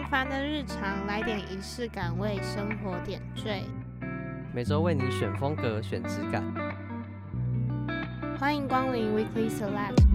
[0.00, 3.62] 平凡的日常，来点仪式感，为生活点缀。
[4.50, 6.42] 每周为你选风格，选质感。
[8.38, 10.09] 欢迎光临 Weekly Select。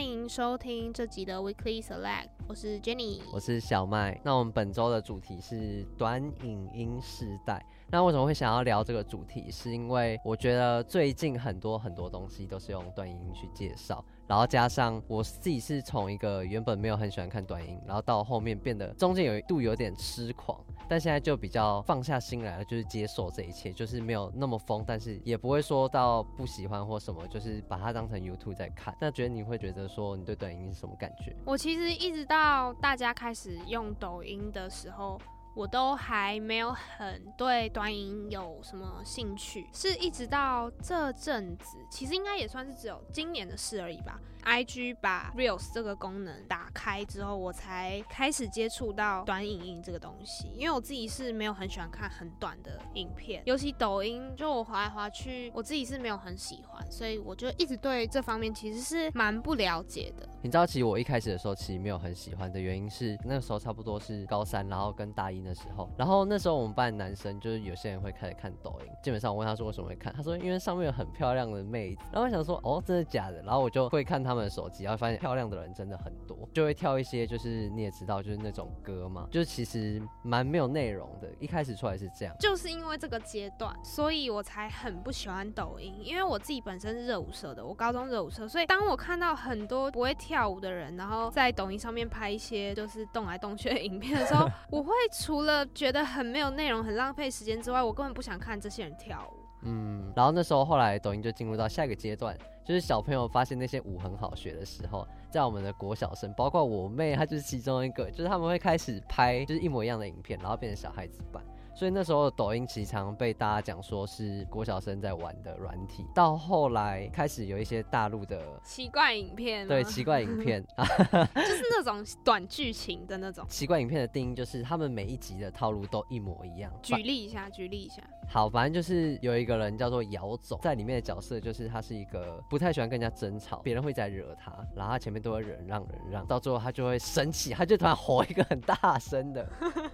[0.00, 4.18] 欢迎收听这集的 Weekly Select，我是 Jenny，我是小麦。
[4.24, 7.62] 那我们本周的主题是短影音时代。
[7.90, 9.50] 那为什么会想要聊这个主题？
[9.50, 20.58] 是因为我觉得最近很多很多东西都是用短影音去介绍，然后加上我自己是从一个原本没有很喜欢看短影，然后到后面变得中间有一度有点痴狂，
[20.90, 28.92] 但现在就比较放下心来了，就是接受这一切，就是没有那么疯，但是也不会说到不喜欢或什么，就是把它当成 YouTube 在看。
[29.00, 31.32] 那觉得你会觉得说你对短影音是什么感觉？
[31.44, 35.20] 我其实一直到大家开始用抖音的时候。
[35.52, 44.18] 我都还没有很对短影有什么兴趣，是一直到这阵子，其实应该也算是只有今年的事而已吧。
[44.42, 50.48] IG 把 Reels 这个功能打开之后，我才开始接触到短影音这个东西。
[50.56, 60.26] 因为我自己是没有很喜欢看很短的影片，尤其抖音，就我滑来滑去，我自己是没有很喜欢，所以我就一直对这方面其实是蛮不了解的。
[60.42, 73.42] 你知道，其实我一开始的时候其实没有很喜欢的原因是，那个时候差不多是高三，然后跟大一的时候，然后那时候我们班男生就是有些人会开始看抖音，基本上我问他说为什么会看，他说因为上面有很漂亮的妹子，然后我想说哦，真的假的？
[73.42, 74.29] 然后我就会看他。
[74.30, 81.28] 他们的手机，然后发现漂亮的人真的很多，就会跳一些，就是你也知道，就是那种歌嘛，就是其实蛮没有内容的。
[81.40, 85.98] 一开始出来是这样，就是因为这个阶段，所以我才很不喜欢抖音。
[86.00, 99.39] 因为我自己本身是热舞社的，我高中热舞社，所以当我看到很多不会跳舞的人，然后在抖音上面拍一些就是动来动去的影片的时候，我会除了觉得很没有内容、很浪费时间之外，我根本不想看这些人跳舞。
[99.62, 102.36] 嗯，然后那时候后来抖音就进入到下一个阶段。
[102.62, 111.42] 就是小朋友发现那些舞很好学的时候，在我们的国小生，包括我妹，她就是其中一个，就是他们会开始拍就是一模一样的影片，然后变成小孩子版。
[111.74, 116.04] 所以那时候抖音其实常被大家讲说是国小生在玩的软体。
[116.14, 123.44] 到后来开始有一些大陆的奇怪影片，对，奇怪影片， 就是那种短剧情的那种。
[123.48, 126.70] 奇怪影片的定义就是他们每一集的套路都一模一样。
[126.82, 128.02] 举例一下，举例一下。
[128.32, 139.44] 好，反正就是有一个人叫做姚总，在里面的角色就是他是一个不太喜欢跟人家争吵，别人会在惹他，然后他前面都会忍让忍让，到最后他就会生气，他就突然吼一个很大声的，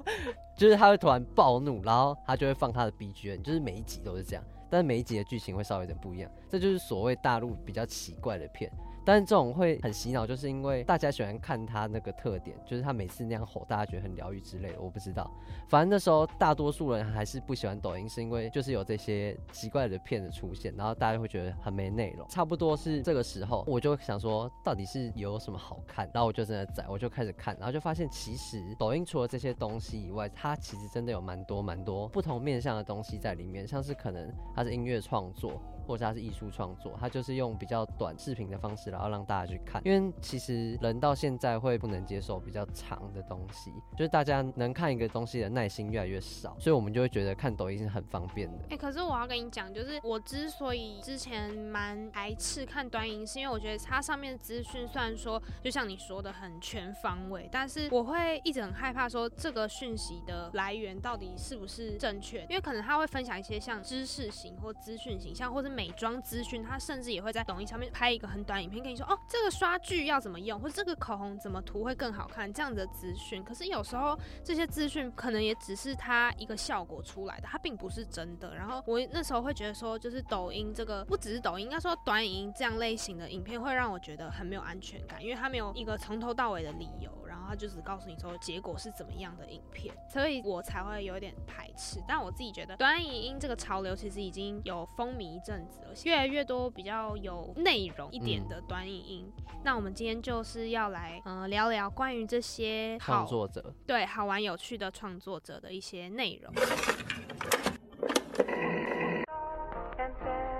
[0.54, 8.70] 就是他会突然暴怒，然后他就会放他的 BGM，就是每一集都是这样，但是每一集的剧情会稍微有点不一样，这就是所谓大陆比较奇怪的片。
[9.06, 14.80] 但是这种会很洗脑，就是因为大家喜欢看他那个特点，就是他每次那样吼，大家觉得很疗愈之类的。
[14.80, 15.30] 我不知道，
[15.68, 22.26] 反正那时候大多数人还是不喜欢抖音，是因为就是有这些奇怪的片子出现，然后大家会觉得很没内容。
[22.28, 26.10] 差不多是这个时候，我就想说，到底是有什么好看？
[26.12, 35.62] 然后我就真的在，我就开始看，然后就发现其实抖音除了这些东西以外，它其实真的有蛮多蛮多不同面向的东西在里面，像是可能它是音乐创作。
[35.86, 39.80] 或者他是艺术创作，他就是用比较短视频的方式，然后让大家去看。
[39.84, 48.64] 因为其实人到现在会不能接受比较长的东西，就是大家能看一个东西的耐心越来越少，所以我们就会觉得看抖音是很方便的。
[48.70, 65.75] 哎、可是我要跟你讲，就是我之所以之前蛮排斥看短影，是因为我觉得它上面的资讯虽然说就像你说的很全方位，但是我会一直很害怕说这个讯息的来源到底是不是正确，因为可能他会分享一些像知识型或资讯型，像或是。
[65.76, 73.44] 美妆资讯，他甚至也会在抖音上面拍一个很短影片，跟你说哦，这个刷具要怎么用，或者这个口红怎么涂会更好看，这样子的资讯。
[73.44, 78.54] 可是有时候这些资讯可能也只是它一个效果出来的，它并不是真的。
[78.56, 87.10] 然后我那时候会觉得说，就是抖音这个不只是抖音，应该说短影音这样类型的影片会让我觉得很没有安全感，因为它没有一个从头到尾的理由。
[87.48, 92.02] 他就只告诉你说结果是怎么样的影片，所以我才会有点排斥。
[92.08, 99.32] 但我自己觉得短影音这个潮流其实已经有风靡一阵子了，越来越多比较有内容一点的短影音。
[99.36, 106.52] 嗯、那我们今天就是要来嗯、呃、聊聊关于这些创作者，对，好玩有趣的创作者的一些内容。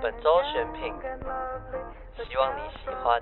[0.01, 0.93] 本周选品，
[2.29, 3.21] 希望你喜欢。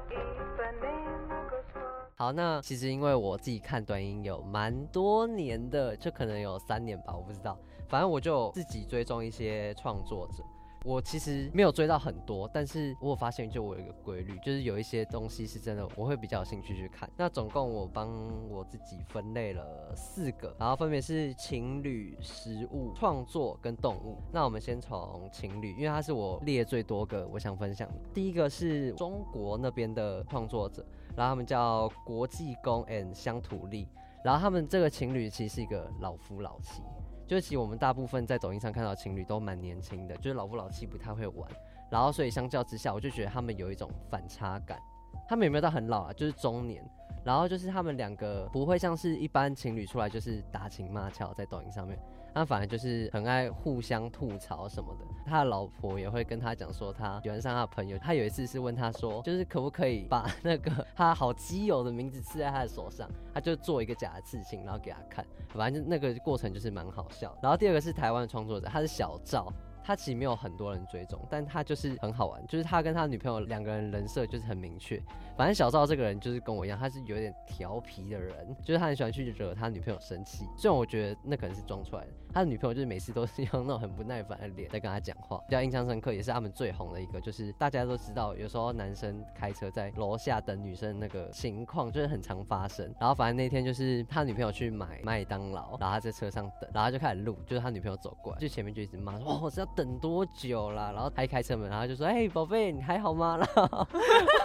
[2.17, 7.57] 好，那其实因为我自己看短影有蛮多年的，就可能有三年吧，我不知道。
[7.89, 10.43] 反正我就自己追踪一些创作者，
[10.85, 17.09] 我其实没有追到很多，但是我有发现就我有一个规律，就是有一些东西是真的我会比较有兴趣去看。
[17.17, 18.07] 那总共我帮
[18.47, 24.21] 我自己分类了四个，然后分别是情侣、食物、创作跟动物。
[24.31, 27.95] 那我们先从情侣，因为它是我列最多个我想分享的。
[28.13, 30.85] 第一个是中国那边的创作者，
[31.17, 33.87] 然后他们叫国际公 and 乡土丽，
[34.23, 36.83] 然后他们这个情侣其实是一个老夫老妻。
[37.27, 41.49] 就是其实我们大部分在抖音上看到情侣都蛮年轻的，就是老夫老妻不太会玩，
[41.89, 44.79] 然后所以相较之下，我就觉得他们有一种反差感。
[45.27, 46.13] 他们有没有到很老啊？
[46.13, 46.83] 就是中年，
[47.23, 51.97] 然后就是他们两个不会像是一般情侣出来就是打情骂俏在抖音上面。
[52.35, 57.97] 他反而就是很爱互相吐槽什么的，他的老婆也会跟他讲说他喜欢上他的朋友。
[57.97, 67.33] 他有一次是问他说，就是可不可以把那个他好基友的名字刺在他的手上，他就做一个假的刺青，然后给他看，反正那个过程就是蛮好笑。
[67.41, 69.51] 然后第二个是台湾的创作者，他是小赵。
[69.85, 74.99] 他其实没有很多人追踪，但他就是很好玩，就是他跟他女朋友两个人人设就是很明确。
[75.37, 80.45] 反正小赵这个人就是跟我一样，他是有点调皮的人，就是他很喜欢去惹他女朋友生气。
[80.57, 85.37] 虽然我觉得那可能是装出来的，他的女朋友就是每次都是用那种很不耐烦的脸在跟他讲话。
[85.47, 92.91] 比较印象深刻也是他们最红的一个，就是大家都知道，有时候男生开车在楼下等女生那个情况就是很常发生。
[92.99, 100.93] 然后反正那天就是他女朋友去买麦当劳，然后他在车上等，然后他就开始录，就是他女朋友走过来，就前面就一直骂说：“哇，我知道。”等多久了？
[100.93, 103.87] 然后他一开车门，然后就说：“哎、宝贝，你还好吗？” 然后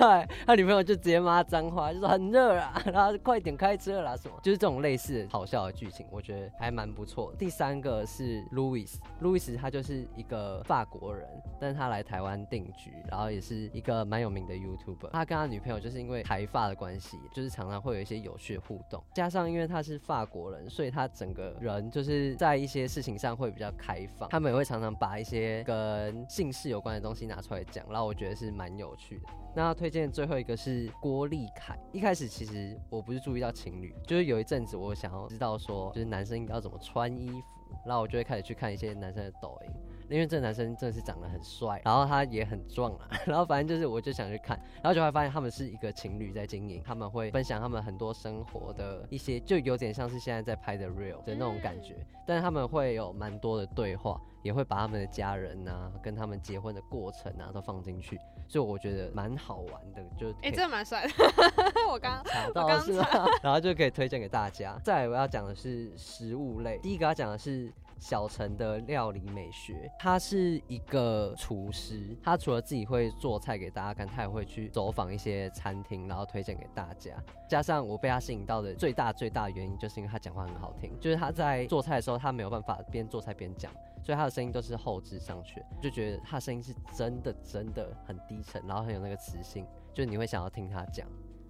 [0.47, 7.33] 他女朋友就直接骂脏话，就说很热啊， 然后快点开车啦什么，就是这种类似好笑的剧情，我觉得还蛮不错。
[7.39, 11.29] 第三个是 Louis，Louis 他就是一个法国人，
[11.61, 15.11] 但他来台湾定居，然后也是一个蛮有名的 YouTuber。
[15.13, 29.25] 他跟他女朋友就是因为台法的关系，就是常常会有一些有趣的互动，加上因为他是法国人，所以他整个人就是在一些事情上会比较开放，他们也会常常把一些跟姓氏有关的东西拿出来讲，然后我觉得是蛮有趣的。
[29.55, 31.79] 那推荐最后一个是郭立凯。
[31.93, 39.71] 一开始其实我不是注意到情侣，就是有一阵子我想要知道说，就是男生应该要怎么穿衣服，然后我就会开始去看一些男生的抖音。
[40.11, 51.95] 因为这个男生真的是长得很帅，然后他也很壮啊， 然后反正就是我就想去看，然后就会发现他们是一个情侣在经营，他们会分享他们很多生活的一些，就有点像是现在在拍的 real 的那种感觉，
[52.27, 58.19] 但是他们会有蛮多的对话，也会把他们的家人啊，跟他们结婚的过程啊都放进去，
[58.49, 61.13] 所以我觉得蛮好玩的，就哎、欸，真的蛮帅的，
[61.89, 63.27] 我刚查到是吧？
[63.43, 64.77] 然后就可以推荐给大家。
[64.83, 67.73] 再来我要讲的是食物类，第一个要讲的是。
[68.01, 77.15] 小陈的料理美学，他是一个厨师，他除了自己会做菜给大家看，他也会去走访一些餐厅，然后推荐给大家。
[77.47, 83.71] 加上我被他吸引到的最大最大的原因，就是因为他讲话很好听，就是他在做菜的时候，他没有办法边做菜边讲，
[84.03, 91.07] 所以他的声音都是后置上去，就觉得他声音是真的真的很低沉，然后很有那个磁性，就是你会想要听他讲。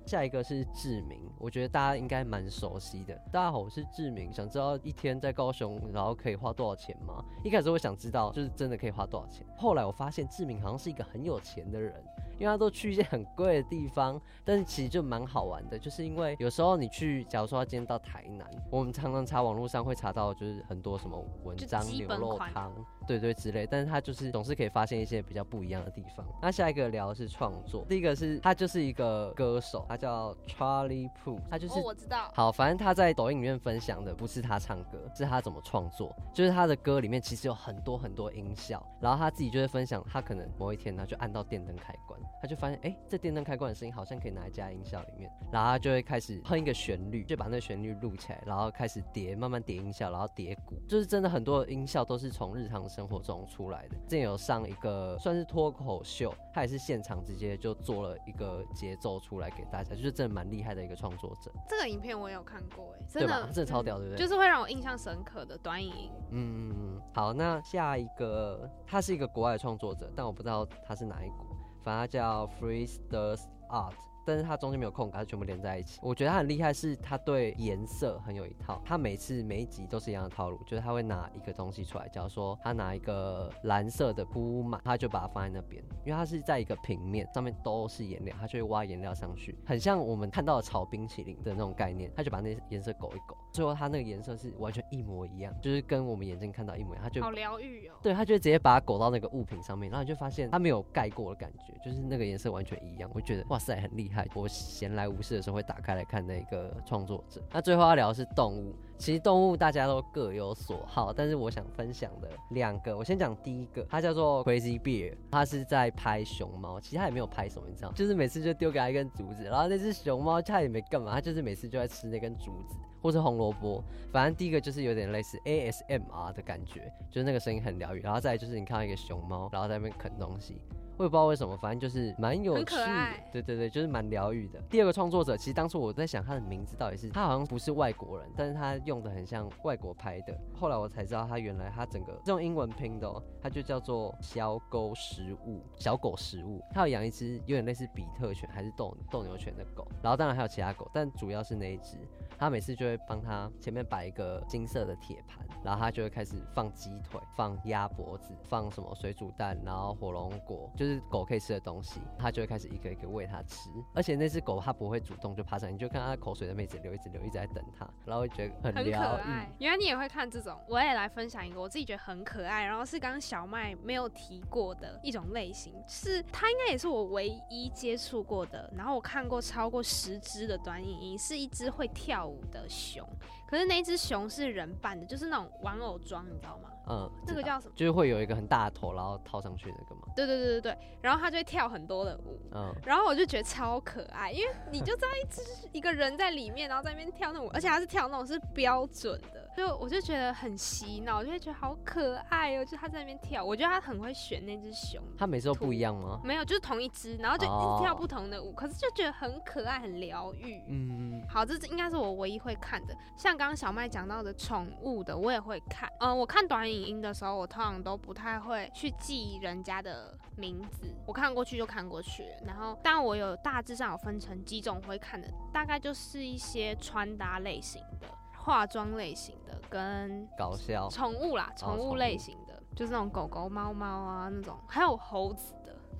[0.07, 3.15] 下一个是志明，我觉得大家应该蛮熟悉的。
[3.31, 7.25] 大家好，我是志明，想知道一天在高雄，然后可以花多少钱吗？
[7.45, 9.47] 一开始我想知道，就是真的可以花多少钱。
[9.57, 11.95] 后来我发现志明好像是一个很有钱的人。
[12.41, 22.73] 因为他都去一些很贵的地方，但是其实就蛮好玩的，就是因为有时候你去，假如说他今天到台南，我们常常查网络上会查到，就是很多什么文章牛肉汤，
[23.07, 26.27] 对对之类，但是他就是总是可以发现一些比较不一样的地方。
[26.41, 42.19] 那下一个聊的是创作，第一个是他就是一个歌手，他叫 Charlie Puth，他就是、哦、我知道，好，反正他在抖音里面分享的不是他唱歌，是他怎么创作，就是他的歌里面其实有很多很多音效，然后他自己就会分享，他可能某一天他就按到电灯开关。
[42.41, 53.97] 他就发现，哎、欸，这电灯开关的声音好像可以拿来加音效里面，然后他就会开始哼一个旋律，就把那个旋律录起来，然后开始叠，慢慢叠音效，然后叠鼓，就是真的很多的音效都是从日常生活中出来的。
[54.09, 61.53] 之前有上一个算是脱口秀，他也是现场直接就做了一个节奏出来给大家，就是真的蛮厉害的一个创作者。
[61.69, 64.19] 这个影片我也有看过，哎，真的，真的超屌，对不对？
[64.19, 66.11] 就是会让我印象深刻的短影音。
[66.31, 67.03] 嗯嗯嗯。
[67.13, 71.50] 好，那下一个，他是一个国外的创作者，但我不知道他是哪一国。
[71.84, 74.09] 反正叫 Freestyle Art。
[74.31, 75.99] 但是他中间没有空格，他全部连在一起。
[76.03, 78.81] 我觉得他很厉害，是他对颜色很有一套。
[78.85, 92.09] 他每次每一集都是一样的套路，就是他会拿一个东西出来，假如说他拿一个蓝色的铺满，他就把它放在那边，因为它是在一个平面上面都是颜料，他就会挖颜料上去，很像我们看到的炒冰淇淋的那种概念。
[92.15, 97.03] 他就把那颜色勾一勾，最后他那个颜色是完全一模一样，就是跟我们眼睛看到一模一样。
[97.03, 97.95] 他就好疗愈哦。
[98.03, 103.11] 对，他就直接把它勾到那个物品上面，然后你就发现他没有盖过的感觉，就是那个颜色完全一样。
[103.15, 104.20] 我觉得哇塞，很厉害。
[104.35, 107.41] 我闲来无事的时候会打开来看那个创作者。
[107.53, 122.77] 那最后要聊的是动物，其实动物大家都各有所好，但是我想分享的两个，我先讲第一个，它叫做 Crazy Bear，它是在拍熊猫，其实它也没有拍什么，你知道，就是每次就丢给它一根竹子，然后那只熊猫它也没干嘛，它就是每次就在吃那根竹子。
[123.03, 128.01] 或是红萝卜，反正第一个就是有点类似 ASMR 的感觉，就是那个声音很疗愈。
[128.01, 130.61] 然后再来就是你看到一个熊猫，然后在那边啃东西。
[131.01, 134.61] 我也不知道为什么，反正就是蛮有趣的，对对对，就是蛮疗愈的。
[134.69, 140.39] 第二个创作者，其实当初我在想他的名字到底是，他好像不是外国人，但是他用的很像外国拍的。
[140.55, 146.61] 后来我才知道，他原来他整个用英文拼的哦，他就叫做小狗食物，小狗食物。
[146.75, 151.97] 他有养一只有点类似比特犬还是斗斗牛犬的狗，然后当然还有其他狗，但主要是那一只。
[152.39, 163.69] 他每次就会帮他前面摆一个金色的铁盘，然后他就会开始放鸡腿、放鸭脖子、放什么水煮蛋，然后火龙果，就是狗可以吃的东西，它就会开始一个一个喂它吃。
[163.95, 168.93] 而且那只狗它不会主动就爬上来，你就看它口水在那边一直流、一直流，一直在等它，然后会觉得很疗愈。
[168.95, 169.51] 很可爱。
[169.59, 183.07] 原来你也会看这种，我也来分享一个我自己觉得很可爱，然后是刚刚小麦没有提过的一种类型，是它应该也是我唯一接触过的，然后我看过超过十只的短影音，是一只会跳舞的熊，
[183.51, 186.69] 可是那只熊是人扮的，就是那种玩偶装，你知道吗？
[186.89, 187.73] 嗯，那个叫什么？
[187.77, 190.03] 就是会有一个很大的头，然后套上去那个嘛？
[190.17, 195.43] 对对对对对，然后它就会跳很多的舞，嗯，然后我就觉得超可爱，因为你就知道一只
[195.73, 205.03] 一个人在里面，然后在那边跳那舞，而且它是跳那种是标准的，就我就觉得很洗脑，就会觉得好可爱哦，就他在那边跳，我觉得他很会选那只熊。
[205.19, 206.21] 他每次都不一样吗？
[206.25, 210.63] 没有，就是同一只，然后就一直跳不同的舞，哦、可是就觉得很可爱，很疗愈。
[210.69, 215.91] 嗯，好，这应该是我唯一会看的，像刚刚小麦讲到的宠物的，我也会看。
[216.01, 222.25] 嗯，我看短影音的时候，我通常都不太会去记人家的名字，我看过去就看过去。
[222.47, 228.07] 然后，但我有大致上有分成几种会看的，大概就是一些穿搭类型的、
[228.43, 235.55] 化妆类型的，跟搞笑宠物啦，宠物类型的，哦、就是那种狗狗、猫猫啊那种，还有猴子。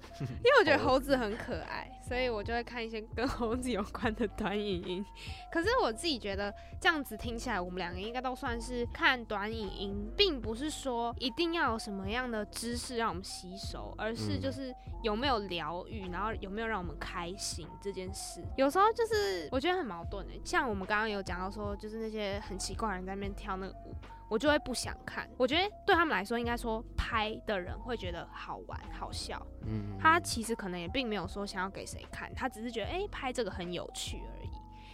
[0.21, 5.05] 因为我觉得猴子很可爱，所以我就会看一些跟猴子有关的短影音。
[5.53, 18.43] 可是我自己觉得这样子听起来，我们两个应该都算是看短影音，并不是说一定要有什么样的知识让我们吸收，而是就是有没有疗愈，然后有没有让我们开心这件事。
[18.57, 23.95] 有时候就是我觉得很矛盾的，像我们刚刚有讲到说，就是那些很奇怪的人在那边跳那个舞。
[24.31, 25.29] 我就会不想看。
[25.37, 29.45] 我觉得对他们来说，应该说拍的人会觉得好玩、好笑。
[29.67, 34.51] 嗯，他其实可能也并没有说想要给谁看，他只是觉得哎，拍这个很有趣而已。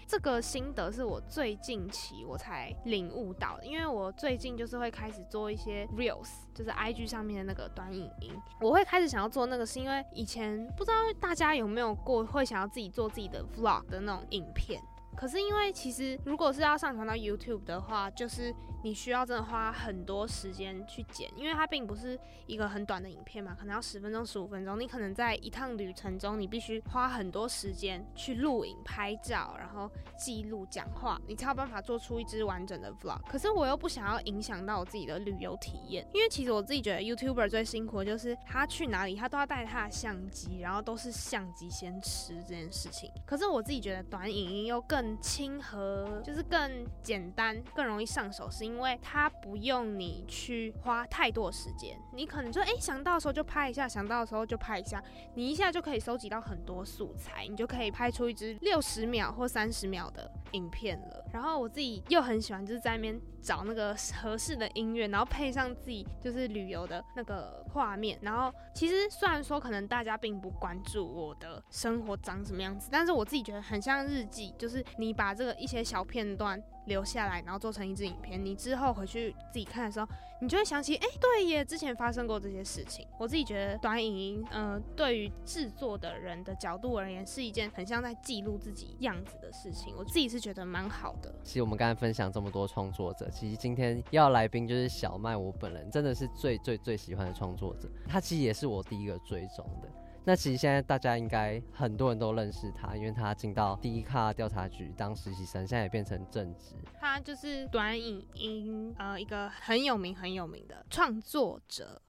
[0.09, 8.33] 这个心得是我最近期我才领悟到的，因为我最近就是会开始做一些 reels，就是 IG 上面的那个短影音。
[8.61, 14.81] 我会开始想要做那个，是因为以前不知道大家有没有过会想要自己做自己的 vlog 的那种影片。
[15.17, 18.55] 可是因为其实如果是要上传到 YouTube 的话，就是
[18.85, 24.79] 你需要真的花很多时间去剪，因为它并不是一个很短的影片嘛，可能要十分钟、十五分钟。
[24.79, 33.21] 你可能在一趟旅程中，你必须花很多时间去录影、拍照，然后记录、讲话，你才有办法做出一支完整的 Vlog。
[33.29, 43.11] 可是我又不想要影响到我自己的旅游体验，因为其实我自己觉得 YouTuber 最辛苦的就是他去哪里，他都要带他的相机，然后都是相机先吃这件事情。
[43.27, 55.03] 可是我自己觉得短影音又更亲和，就是更简单、更容易上手，是因为它不用你去花太多时间，你可能就哎、想到的时候就拍一下，想到的时候就拍一下，
[55.35, 61.25] 你一下就可以收集到很多素材，你就可以拍出一支六十秒或三十秒的影片了。
[61.33, 68.19] 然后我自己又很喜欢，就是在那边找那个合适的音乐，然后配上自己就是旅游的那个画面。
[68.23, 80.07] 然后其实虽然说可能大家并不关注我的生活长什么样子，但是我自己觉得很像日记，就是你把这个一些小片段留下来，然后做成一支影片，你之后回去自己看的时候，
[80.41, 83.07] 你就会想起，哎，对耶，之前发生过这些事情。
[83.19, 89.95] 我自己觉得短影音，呃，对于制作的人的角度而言，是一件很像在记录自己样子的事情。
[89.97, 91.35] 我自己是觉得蛮好的。
[91.43, 99.89] 其实我们刚才分享这么多创作者，其实今天要来宾就是小麦，我本人真的是最最最喜欢的创作者，他其实也是我第一个追踪的。
[100.29, 106.75] 那其实现在大家应该很多人都认识他，因为他进到第一卡调查局当实习生，现在也变成正职。
[106.99, 112.03] 他就是短影音呃一个很有名很有名的创作者。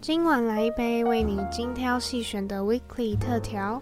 [0.00, 3.80] 今晚来一杯为你精挑细选的 Weekly 特调。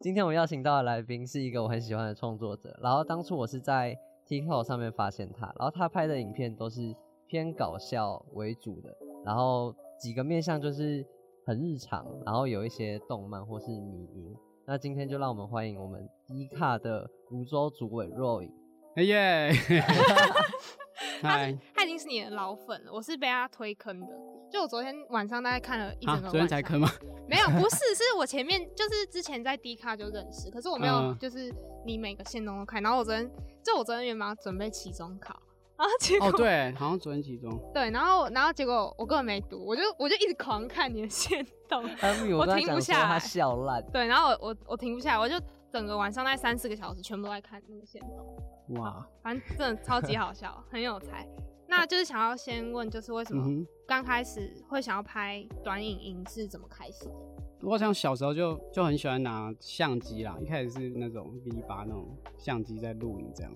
[0.00, 6.94] 今天我邀请到的来宾是一个我很喜欢的创作者，然后当初我是在 TikTok 上面发现他，然后他拍的影片都是
[7.26, 11.06] 偏搞笑为主的，然后几个面向就是
[11.44, 14.34] 很日常，然后有一些动漫或是迷因。
[14.66, 18.50] 那今天就让我们欢迎我们 D 卡的泸州主委 Roy。
[18.96, 19.52] 哎耶！
[21.20, 24.06] 他他已经是你的老粉了，我是被他推坑的。
[24.50, 26.88] 就我昨天晚上大概看了一整个晚上，昨天才坑吗？
[27.28, 31.52] 没有，不是，是我前面就是之前在 D 卡就认识，可是我没有就是
[31.84, 32.82] 你每个线都看。
[32.82, 33.30] 然后我昨天
[33.66, 35.34] 就我昨天原本要准备期中考，
[35.76, 41.82] 然后结果哦对，好像昨天期中对，然后然后结果我根本没读，我就我就一直狂看你的线动，
[42.38, 43.84] 我停不下来，他笑烂。
[43.90, 45.34] 对，然后我我我停不下来，我就
[45.68, 48.78] 整个晚上那三四个小时全部都在看那个线动。
[48.80, 51.28] 哇，反正真的超级好笑，很有才。
[51.66, 53.44] 那就是想要先问，就是为什么
[53.88, 57.14] 刚开始会想要拍短影音是怎么开始的？
[57.62, 63.52] 我像小时候就就很喜欢拿相机啦，一开始是那种 V 八那种相机在录影这样，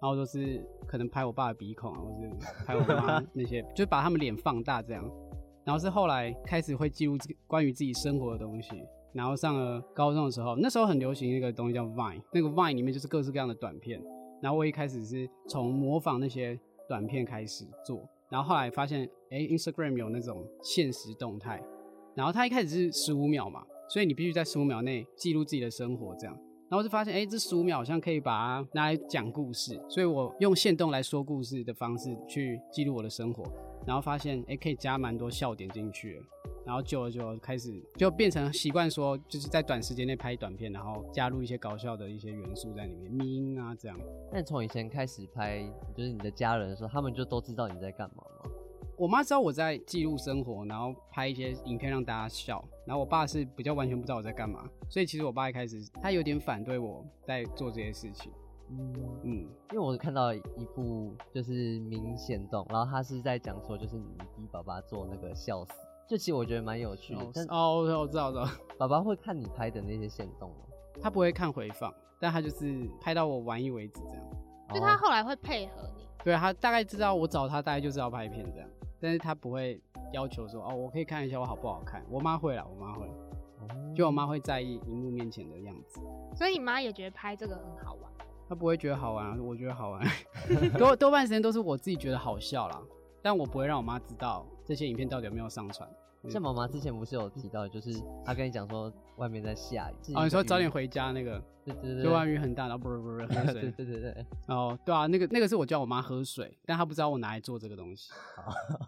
[0.00, 2.30] 然后就是可能拍我爸的鼻孔啊，或是
[2.64, 5.04] 拍我妈 那些，就把他们脸放大这样。
[5.64, 7.16] 然后是后来开始会记录
[7.46, 14.02] 关于自己生活的东西，然后上了高中的时候，那时候很流行一个东西叫 Vine，那个 Vine 里面就是各式各样的短片。
[14.40, 16.58] 然后我一开始是从模仿那些。
[16.88, 21.62] 短片开始做，然后后来发现，哎，Instagram 有那种现实动态，
[22.20, 26.36] 然后它一开始是十五秒嘛，所以你必须在十五秒内记录自己的生活，这样，
[26.68, 33.42] 然后就发现，哎，这十五秒好像可以把它拿来讲故事，所以我用线动来说故事的方式去记录我的生活，
[33.86, 36.22] 然后发现，哎，可以加蛮多笑点进去。
[36.66, 43.98] 然后久了就开始就变成习惯，说就是在短时间内拍短片，然后加入一些搞笑的一些元素在里面，迷因啊这样。
[44.30, 48.49] 那从以前开始拍，就是你的家人的时候，他们就都知道你在干嘛吗？
[49.00, 52.62] 我妈知道我在记录生活，然后拍一些影片让大家笑。
[52.84, 58.30] 然后我爸是比较完全不知道我在干嘛，所以其实我爸一开始他有点反对我在做这些事情。
[58.68, 59.32] 嗯嗯，
[59.72, 65.72] 因为我看到一部就是明显动，然后他是在讲说，就是你逼爸爸做那个笑死。
[66.06, 68.46] 这期我觉得蛮有趣的，但哦，我知道，我知道，
[68.78, 70.56] 爸爸会看你拍的那些线动吗？
[71.00, 74.30] 他不会看回放，但他就是拍到我玩意为止这样。
[74.74, 78.68] 就他后来会配合你，对，他大概知道我找他，大概就知道拍片这样，
[79.00, 79.80] 但是他不会
[80.12, 82.04] 要求说哦，我可以看一下我好不好看。
[82.10, 83.10] 我妈会啦，我妈会，
[83.94, 86.00] 就我妈会在意荧幕面前的样子。
[86.36, 88.12] 所以你妈也觉得拍这个很好玩？
[88.48, 90.06] 她不会觉得好玩，我觉得好玩，
[90.76, 92.80] 多多半时间都是我自己觉得好笑啦。
[93.22, 95.88] 但我不会让我妈知道这些影片到底有没有上传。
[96.28, 97.92] 像妈妈之前不是有提到，就是
[98.24, 100.14] 她跟你讲说外面在下雨。
[100.14, 103.26] 哦，你说早点回家那个，对对对，就外面雨很大，然后不是不水。
[103.52, 104.26] 对对对对。
[104.48, 108.12] 哦，对啊，那个那个是我叫我妈喝水，但她不知道我拿来做这个东西。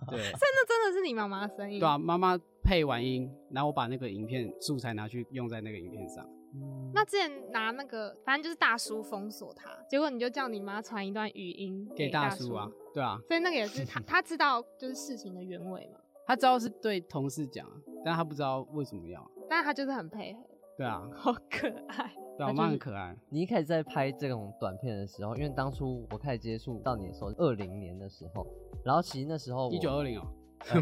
[0.09, 0.18] 对。
[0.18, 1.79] 真的真的是你妈妈的声音。
[1.81, 6.27] 对啊，妈妈配完音，然后我把那个影片素材拿去用在那个影片上。
[6.92, 17.66] 那之前拿那个，反正就是大叔封锁他，结果你就叫你妈传一段语音给大叔，给大叔啊，对啊，所以那个也是他他知道就是事情的原委嘛，他知道是对同事讲，
[18.04, 20.40] 但他不知道为什么要，但他就是很配合，
[20.78, 23.16] 对啊， 好可爱，对啊，我妈很可爱。
[23.28, 28.46] 你一开始在拍这种短片的时候，因为当初我开始接触到你的时候，二零年的时候，
[28.85, 30.26] 然后其实那时候一九二零哦，
[30.70, 30.80] 二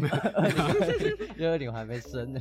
[1.37, 2.39] 零二零我还没生呢。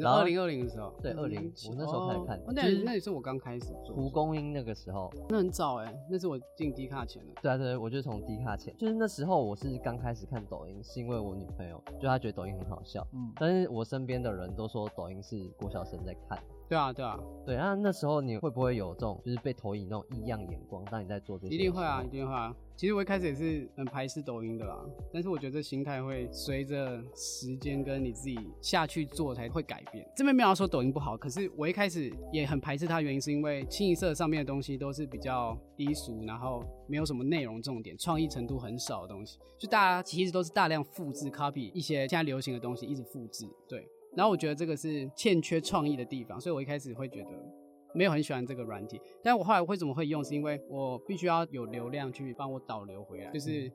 [0.00, 7.32] 然后二零二零的时候，对二零，我那时候开始看，那那也是我刚开始做蒲公英那个时候，那很早哎，那是我进低卡前的。
[7.42, 16.38] 对啊对，我就从低卡前，就是那时候我是刚开始看抖音，是因为我女朋友，就她觉得抖音很好笑，嗯，但是我身边的人都说抖音是郭晓生在看。
[16.68, 17.56] 对啊，对啊，对。
[17.56, 20.84] 啊那时候你会不会有这种，就是被投影那种异样眼光？
[20.84, 22.54] 当你在做这些，一定会啊，一定会啊。
[22.76, 24.78] 其实我一开始也是很排斥抖音的啦，
[25.12, 30.06] 但是我觉得这心态会随着时间跟你自己下去做才会改变。
[30.14, 43.88] 这边没有说抖音不好，可是我一开始也很排斥它，原因是因为清一色上面的东西都是比较低俗，然后没有什么内容重点，创意程度很少的东西，就大家其实都是大量复制、copy 一些现在流行的东西，一直复制，对。
[44.18, 47.30] 然后我觉得这个是欠缺创意的地方，所以我一开始会觉得
[47.94, 49.00] 没有很喜欢这个软体。
[49.22, 53.70] 但我后来为什么会用，是因为我必须要有流量去帮我导流回来，就是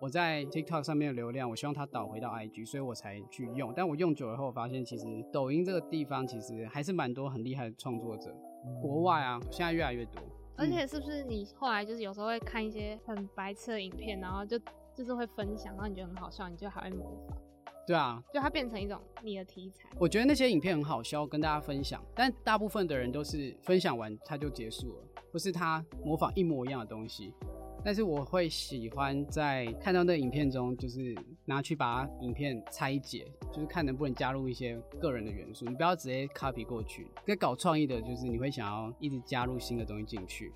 [0.00, 3.72] 我在 TikTok 上面的流量，我希望它导回到 IG，所以我才去用。
[3.74, 8.32] 但我用久了后，发现其实抖音这个地方其实还是蛮多很厉害的创作者，
[8.80, 10.22] 国外啊，现在越来越多。
[10.56, 14.56] 而且是不是你后来就是有时候会看一些很白痴的影片，然后就
[14.94, 17.36] 就是会分享，然后你觉得很好笑，你就还会模仿。
[17.88, 19.88] 对啊，就它变成一种你的题材。
[19.98, 22.04] 我觉得那些影片很好笑，跟大家分享。
[22.14, 27.32] 但大部分的人都是分享完它就结束了，不是他模仿一模一样的东西。
[27.82, 35.64] 但是我会喜欢在看到那影片中，就是拿去把影片拆解，就是看能不能加入一些个人的元素。
[35.64, 37.06] 你不要直接 copy 过去。
[37.24, 40.52] 跟搞创意的，就是你会想要一直加入新的东西进去。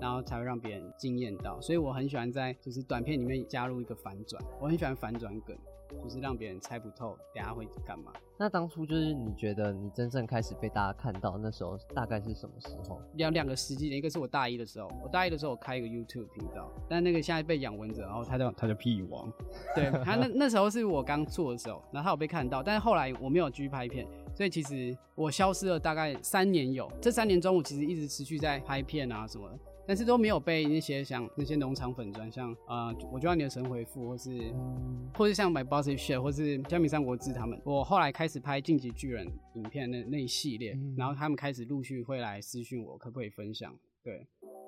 [0.00, 1.60] 然后才会让别人惊艳到。
[1.60, 5.56] 所以我很喜欢在就是短片里面加入一个反转，我很喜欢反转梗。
[6.02, 8.12] 就是让别人猜不透，等下会干嘛？
[8.38, 13.00] 那当初就是你觉得你真正开始被大家看到，那时候大概是什么时候？
[13.14, 19.32] 两两个时机点，一个是我大一的时候，我大一的时候我开一个 YouTube 频道，但那个现在被养蚊子，然后他叫 他叫屁王，
[19.74, 29.58] 对他那那时候是我刚做的时候，然后他有被看到，但是后来我没有继续拍片，所以其实我消失了大概三年有，这三年中我其实一直持续在拍片啊什么的。
[29.86, 37.60] 但是都没有被那些像那些农场粉砖，像呃，我就要你的神回复，或是，嗯、或是像 My Boss Share，或是虾米三国志他们。
[37.64, 43.72] 我后来开始拍晋级巨人影片那那一系列，嗯、然后他们开始陆续会来私讯我，可不可以分享？
[44.02, 44.26] 对，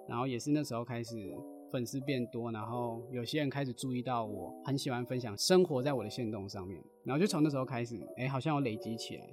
[0.09, 1.14] 然后也是那时候开始
[1.72, 9.28] 粉丝变多，然后有些人开始注意到我很喜欢分享生活在我的线动上面，然后就从那时候开始，哎、欸，好像有累积起来。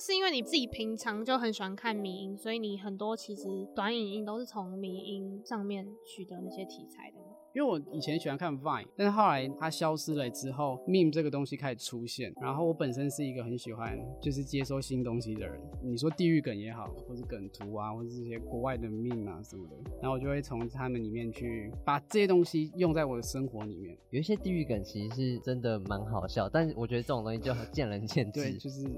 [0.00, 7.18] 那是因为你自己平常就很喜欢看迷音，所以你很多其实短影音都是从迷音上面取得那些题材的。
[7.52, 12.32] 因为我以前喜欢看 Vine，但是后来它消失了之后，Meme 这个东西开始出现。
[12.40, 23.94] 然后我本身是一个很喜欢就是接收新东西的人，你说地狱梗也好，或是梗图啊，或是这些国外的 Meme 啊什么的，然后我就会从他们里面去把这些东西用在我的生活里面。
[24.08, 28.40] 有一些地狱梗其实是真的蛮好笑，但是我觉得这种东西就很见仁见智。
[28.40, 28.88] 对，就是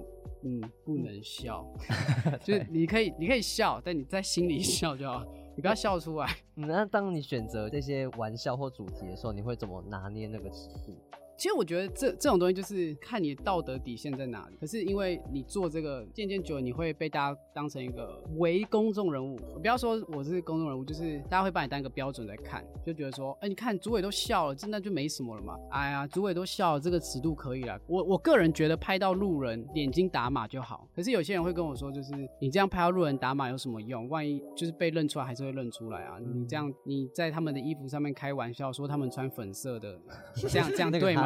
[0.45, 1.67] 嗯，不能笑，
[2.45, 5.25] 就是你可以你可以笑，但你在心里 笑就好。
[5.55, 6.27] 你不要笑出来。
[6.55, 10.97] 那当你选择这些玩笑或主题的时候，你会怎么拿捏那个尺度？
[11.37, 14.57] 其实我觉得这这种东西就是看你的道德底线在哪里。
[14.61, 19.37] 可是因为你做这个渐渐久了，你会被大家当成一个为公众人物。
[19.61, 25.57] 不要说我是公众人物，就是大家会把你当一个标准在看，就觉得说，哎、欸，你看主委都笑了，真的就没什么了嘛。
[25.71, 27.81] 哎呀，主委都笑了，这个尺度可以了。
[27.87, 30.87] 我我个人觉得拍到路人眼睛打码就好。
[30.95, 34.09] 可是有些人会跟我说，就是你这样拍到路人打码有什么用？
[34.09, 36.19] 万一就是被认出来，还是会认出来啊。
[36.21, 39.99] 你这样你在他们的衣服上面开玩笑，说他们穿粉色的，
[40.49, 41.22] 这样这样对吗？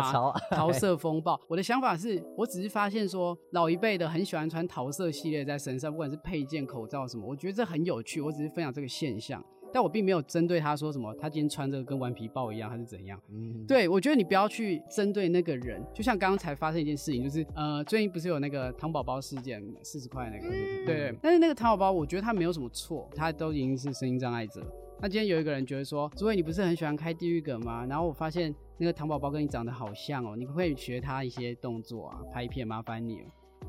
[0.51, 8.21] 桃 色风暴，我的想法是，我只是发现说，老一辈的很喜欢穿桃色系列在身上，不管是配件、口罩什么，我觉得这很有趣。
[8.21, 13.21] 我只是分享这个现象，但我并没有针对他说什么，他今天穿这个跟顽皮豹一样，还是怎样。
[13.31, 15.83] 嗯，对，我觉得你不要去针对那个人。
[15.95, 20.49] 就像刚刚才发生一件事情，就是呃，最近不是有那个糖宝宝事件，四十块那个，
[20.87, 21.15] 对。
[21.23, 24.63] 但是那个糖宝宝，我觉得他没有什么错，他都已经是声音障碍者。
[24.99, 27.85] 那今天有一个人觉得说，朱伟你不是很喜欢开地狱梗吗？
[27.85, 32.21] 然后我发现那个糖宝宝跟你长得好像哦，你可不可以学他一些动作啊？
[32.33, 33.23] 拍片麻烦你。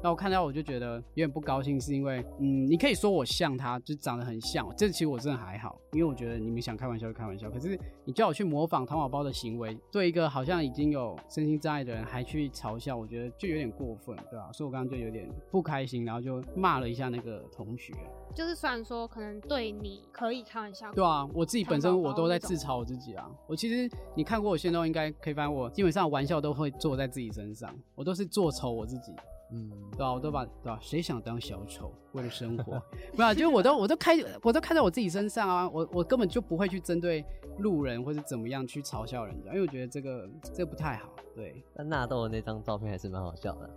[0.03, 7.49] 那我看到我就觉得有点不高兴，是因为，嗯，你可以说我像他，就长得很像，这其实我真的还好，因为我觉得你们想开玩笑就开玩笑。
[7.49, 14.51] 可是你叫我去模仿糖宝宝的行为，对一个好像已经有身心障碍的人还去嘲笑，我觉得就有点过分，对吧？
[14.53, 17.93] 所以我刚刚就有点不开心，然后就骂了一下那个同学。
[18.36, 23.27] 就是虽然说可能对你可以开玩笑，对啊，我自己本身我都在自嘲我自己啊。
[23.47, 29.12] 我其实你看过我现在应该可以发现，我基本上玩笑都会做在自己身上，我都是做丑我自己。
[29.51, 30.13] 嗯，对吧、啊？
[30.13, 30.79] 我都把对吧、啊？
[30.81, 31.93] 谁想当小丑？
[32.13, 32.81] 为了生活，
[33.15, 35.69] 不啊，就是我都我都开我都开在我自己身上啊！
[35.69, 37.23] 我我根本就不会去针对
[37.60, 41.10] 路人或者怎么样去嘲笑人家，因为我觉得这个这个不太好。
[41.36, 43.69] 对，但纳豆的那张照片还是蛮好笑的。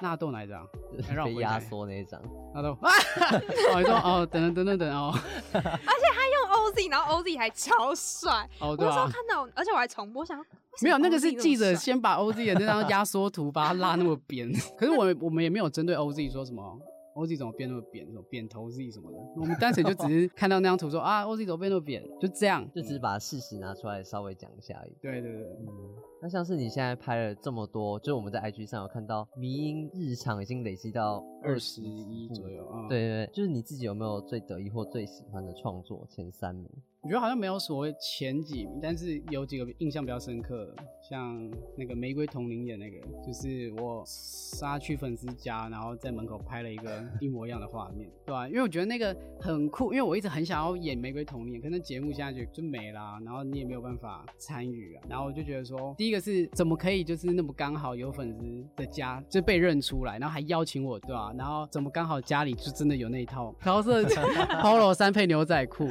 [0.00, 0.66] 纳豆哪 一张？
[1.24, 2.20] 被压缩那一张。
[2.54, 2.90] 纳豆啊！
[3.74, 5.12] 哦，你说哦，等等等等等哦。
[5.52, 8.48] 而且他用 OZ，然后 OZ 还超帅。
[8.60, 8.90] 哦，对啊。
[8.90, 10.38] 我说看到，而且我还重播，想。
[10.80, 16.78] 没有，那个是记者先把 OZ 的那张压缩图把它拉那么扁，可是我我们也没有针对 OZ 说什么。
[17.18, 18.06] OZ 怎么变那么扁？
[18.06, 19.18] 什么扁头 Z 什么的？
[19.36, 22.02] 我们单纯就只是 看到那张图说啊，OZ 怎么变那么扁？
[22.20, 24.92] 就这样，就只是把事实拿出来稍微讲一下而已。
[25.02, 25.66] 对对对，嗯。
[26.20, 32.88] 那像是你现在拍了这么多，就我们在 IG 上有看到迷音日常已经累积到二十一左右啊。
[32.88, 36.68] 对对对，就是你自己有没有最得意或最喜欢的创作前三名？
[37.02, 48.48] 我觉得好像没有所谓前几名，但是有几个印象比较深刻，像那个玫瑰瞳铃演那个，就是我杀去粉丝家，然后在门口拍了一个一模一样的画面，对吧？
[48.48, 61.32] 因为我觉得那个很酷，因为我一直很想要演玫瑰瞳铃，可是节目现在就就没啦，然后你也没有办法参与啊，然后我就觉得说，第一个是怎么可以就是那么刚好有粉丝的家就被认出来，然后还邀请我，对吧？
[61.38, 64.02] 然后怎么刚好家里就真的有那一套 桃色
[64.60, 65.88] Polo 衫配牛仔裤。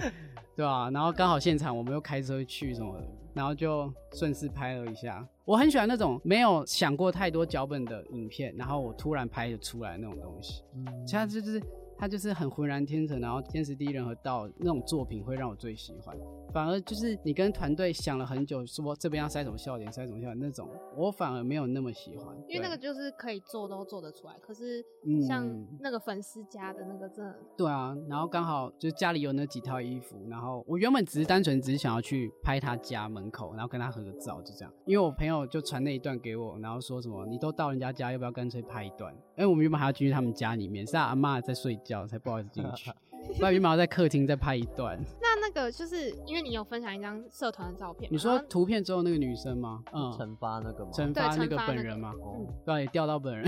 [0.57, 5.23] 对啊，然后刚好现场我们又开车去什么的，然后就顺势拍了一下。
[5.45, 10.63] 我很喜欢那种没有想过太多脚本的影片，然后我突然拍的出来那种东西。
[10.73, 11.61] 嗯，其他就是
[11.97, 16.15] 他就是很浑然天成，然后天时地利人和到那种作品会让我最喜欢。
[16.53, 22.35] 反而就是你跟团队想了很久，说这边要塞什么笑点，塞什么笑点那种，我反而没有那么喜欢。
[22.47, 24.83] 因为那个就是可以做都做得出来，可是
[25.27, 25.47] 像
[25.79, 27.45] 那个粉丝家的那个真的、嗯。
[27.57, 34.73] 对啊，然后刚好就家里有那几套衣服，然后我原本只是单纯只是想要去拍他家门口，然后跟他合个照，就这样。
[34.85, 39.13] 因为我朋友就传那一段给我，然后说什么你都到人家家，要不要干脆拍一段？
[39.37, 42.91] 因为我们原本还要进去他们家里面，是他阿妈在睡觉，才不好意思进去。
[43.39, 44.97] 不然原本要在客厅再拍一段。
[45.19, 49.83] 那那个就是因为你有分享一张社团的照片，你说图片之后那个女生吗？
[49.91, 50.91] 嗯，惩罚那个吗？
[50.93, 52.13] 惩罚那个本人吗？
[52.21, 53.45] 哦，对，也调到本人。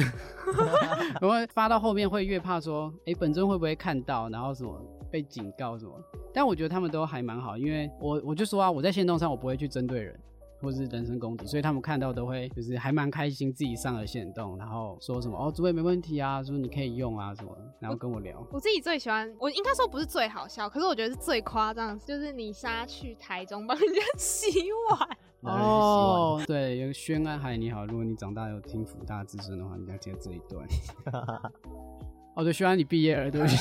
[1.21, 5.93] 然后发到后面会越怕说，哎、欸，本尊会不会看到，然后什么被警告什么？
[6.33, 10.19] 但我觉得他们都还蛮好，因为我我就说啊，我在线动上我不会去针对人。
[10.61, 18.39] 或是人身攻击，所以他们看到都会就是还蛮开心，自己上了线动，然后说什么哦，主位没问题啊，说你可以用啊什么，然后跟我聊。
[18.39, 24.47] 我，我自己最喜欢，我应该说不是最好笑，可是我觉得是最夸张，就是你杀去台中帮人家 洗
[24.91, 25.17] 碗。
[25.41, 30.67] 哦，对，有个宣安海你好，如果你长大有听福大之声的话，你要接这一段。
[32.35, 33.55] 哦，对，宣安你毕业了，对不起。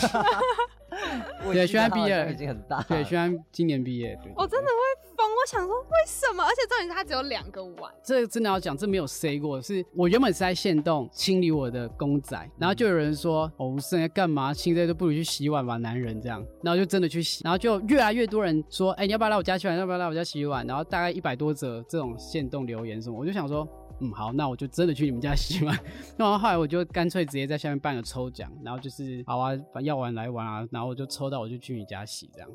[1.52, 2.82] 对，宣安毕业已经很大。
[2.82, 4.18] 对，宣安今年毕业。
[4.22, 5.28] 对，我真的会疯。
[5.28, 6.42] 我想说为什么？
[6.42, 7.92] 而且重点是他只有两个碗。
[8.02, 9.62] 这真的要讲，这没有 say 过。
[9.62, 14.52] 是我原本是在限动清理我的公仔，然后就有人说：“哦，吴胜在干嘛？
[14.52, 19.78] 清这些都不如去洗碗吧，男人这样。”然后就真的去洗，然后就越来越多人说：“哎、欸，你要不要来我家洗碗？
[19.78, 23.66] 要不要来我家洗碗？”然后大概一百多则这种限动留言什么，我就想说
[24.00, 25.78] ：“嗯，好，那我就真的去你们家洗碗。”
[26.16, 32.48] 然后后来我就干脆直接在下面办个抽奖，然后就是好啊，要玩来玩啊，然后我就抽到我就去你家洗这样。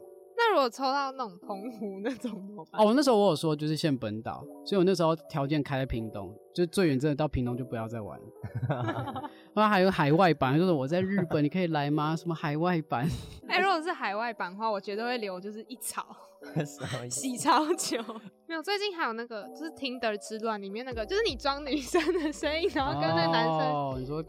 [0.54, 2.80] 那如果抽到那种澎湖那种怎么办？
[2.80, 8.26] 哦，那时候我有说就是限本岛，所以我那时候条件开在屏东，就最远真的到屏东就不要再玩了。
[9.56, 12.16] 然后还有海外版，就是我在日本，你可以来吗？
[12.16, 13.10] 什么海外版？
[13.50, 16.06] 哎、欸，如果是海外版的话，我绝对会留，就是一草
[17.10, 17.98] 洗超久。
[18.46, 23.58] 没有，最近还有那个就是 Tinder 之乱里面那个，就是你装女生的声音，然后跟那个男生。
[23.58, 24.24] 哦，你说，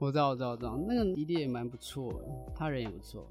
[0.00, 3.26] 我知道，我知道，我知道，那个一定也蛮不错的，他人也不错。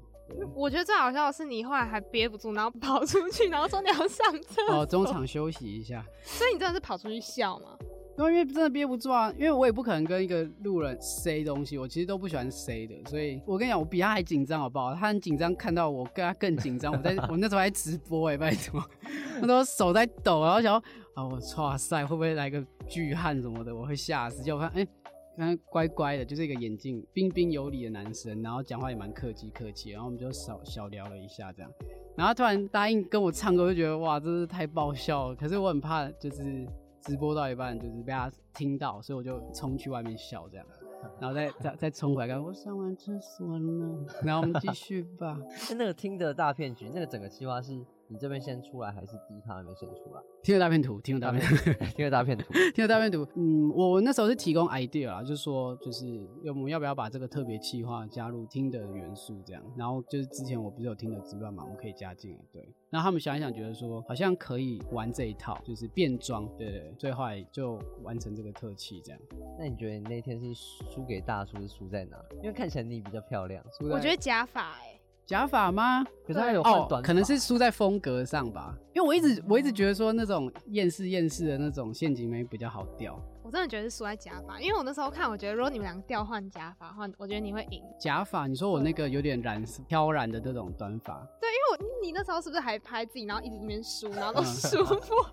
[0.54, 4.80] 我觉得最好笑的是你后来还憋不住，然后跑出去，然后说你要上厕所。
[4.80, 6.04] 哦，中场休息一下。
[6.22, 7.76] 所以你真的是跑出去笑吗？
[8.18, 14.94] 因为真的憋不住啊，因为我也不可能跟一个路人 say 东西，我其实都不喜欢 say 的，所以我跟你讲，我比他还紧张，好不好？
[14.94, 16.92] 他很紧张，看到我跟他更紧张。
[16.92, 18.80] 我在 我那时候还直播哎、欸，拜托，
[19.40, 20.76] 我都手在抖，然后想
[21.14, 23.74] 啊，我哇塞，会不会来个巨汉什么的？
[23.74, 24.42] 我会吓死。
[24.42, 24.88] 结果我看，哎、欸。
[25.36, 31.70] 他乖乖的，就是一个眼镜彬彬有礼的男生，然后讲话也蛮客气客气，然后我们就小小聊了一下这样，
[32.16, 35.34] 然后突然答应跟我唱歌，我就觉得哇，真是太爆笑了。
[35.34, 36.66] 可是我很怕，就是
[37.00, 40.66] 直播到一半就是被他听到，所以我就冲去外面笑这样，
[41.18, 45.38] 然后再再再冲回来，我上完厕所了， 然后我们继续吧。
[45.76, 47.84] 那个听的大骗局，那个整个计划是。
[48.08, 50.20] 你这边先出来还是第一卡那边先出来？
[50.42, 51.54] 听了大片图，听了大片图，
[51.96, 53.26] 听了大片图， 听了大片图。
[53.36, 59.62] 嗯，我那时候是提供 idea 啊，就是说，就是我们要不要把这个特别企划加入听的元素这样？
[59.76, 62.36] 然后就是之前我不是有听的直播嘛，我们可以加进。
[62.52, 66.46] 对，然后他们想一想，觉得说好像可以玩这一套，就是变装。
[66.58, 69.20] 对，对对，最后来就完成这个特技这样。
[69.58, 72.16] 那你觉得你那天是输给大叔是输在哪？
[72.36, 73.64] 因为看起来你比较漂亮。
[73.80, 74.91] 我觉得假发哎、欸。
[75.32, 76.04] 假发吗？
[76.26, 78.76] 可是他有换短发，哦，可能是输在风格上吧。
[78.92, 83.18] 因为我一直我一直觉得说那种厌世厌世的那种陷阱眉比较好掉。
[83.42, 87.82] 我真的觉得是输在假发，因为我那时候看，我觉得如果你们两个调换假发换，我觉得你会赢。
[87.98, 88.46] 假发？
[88.46, 91.14] 你说我那个有点染飘染的那种短发？
[91.40, 95.32] 对，因为我你那时候是不是还拍自己，然后一直在那边输，然后都输不好。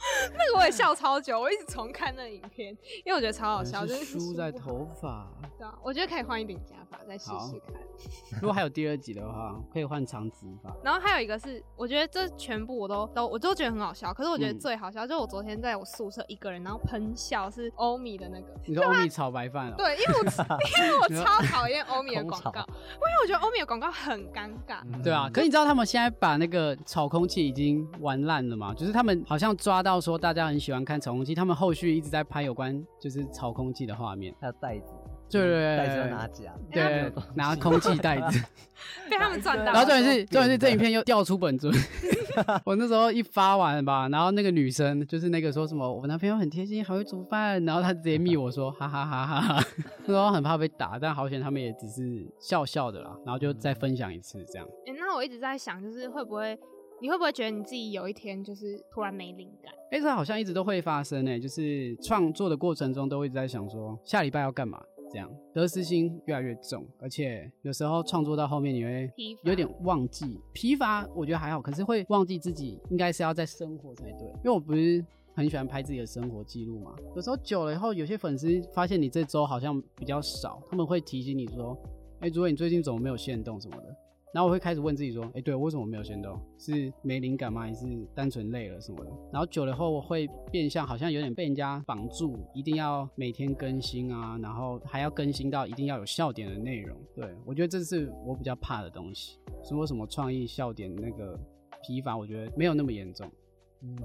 [0.32, 5.28] 那个我也笑超久，我一直重看那个影片，因为我觉得超好笑，就是输在头发。
[5.58, 7.80] 对啊，我觉得可以换一顶假发再试试看。
[8.40, 10.74] 如果还有第二集的话，可以换长直发。
[10.82, 14.12] 然后还有一个是，我觉得这全部我都都我都觉得很好笑。
[14.14, 18.46] 可是我觉得最好笑，嗯、就是我昨天在我宿舍一个人，然后喷笑是欧米的那个。
[18.64, 19.76] 你说欧米炒白饭了？
[19.76, 20.24] 对，因为我
[20.82, 24.80] 因为我超讨厌欧米的 广告，因为我觉得欧米的广告很尴尬。
[24.84, 28.72] 嗯、对啊，可是你知道他们现在把那个炒空气已经玩烂了吗？
[28.74, 34.92] 就是他们好像抓到说大家很喜欢看炒空气，他们后续一直在拍有关就是炒空气的画面，还有袋子。
[35.30, 38.44] 对对对，袋子要拿假，对，拿空气袋子，
[39.08, 39.66] 被他们赚到。
[39.66, 41.72] 然后重点是，重点是这影片又掉出本尊。
[42.66, 49.64] 我那时候一发完吧，然后那个女生就是那个说什么，我男朋友很贴心，还会煮饭，然后她直接密我说， 哈哈哈哈哈。
[50.04, 54.66] 那时候很怕被打，但好险他们也只是笑笑的啦，然后就再分享一次这样。
[54.86, 56.58] 哎、欸，那我一直在想，就是会不会，
[57.00, 59.72] 你会不会觉得你自己有一天就是突然没灵感？
[59.90, 64.80] 哎、欸，这好像一直都会发生诶，就是创作的过程中都一直在想说，下礼拜要干嘛。
[65.12, 69.10] 这样得失心越来越重，而且有时候创作到后面你会
[69.42, 81.76] 有点忘记疲乏，我觉得还好，可是会忘记自己应该是要在生活才对，因为我不是很喜欢拍自己的生活记录嘛，有时候久了以后，有些粉丝发现你这周好像比较少，他们会提醒你说，
[82.20, 83.96] 哎、欸，主委你最近怎么没有限动什么的。
[84.32, 86.40] 然后我会开始问自己说，哎，对，为什么没有行动？
[86.56, 87.62] 是没灵感吗？
[87.62, 89.10] 还是单纯累了什么的？
[89.32, 96.96] 然后久了后，我会变相好像有点被人家绑住，一定要每天更新啊，然后还要更新到一定要有笑点的内容。
[97.14, 99.38] 对，我觉得这是我比较怕的东西。
[99.64, 101.38] 说什么创意笑点那个
[101.82, 103.28] 疲乏，我觉得没有那么严重。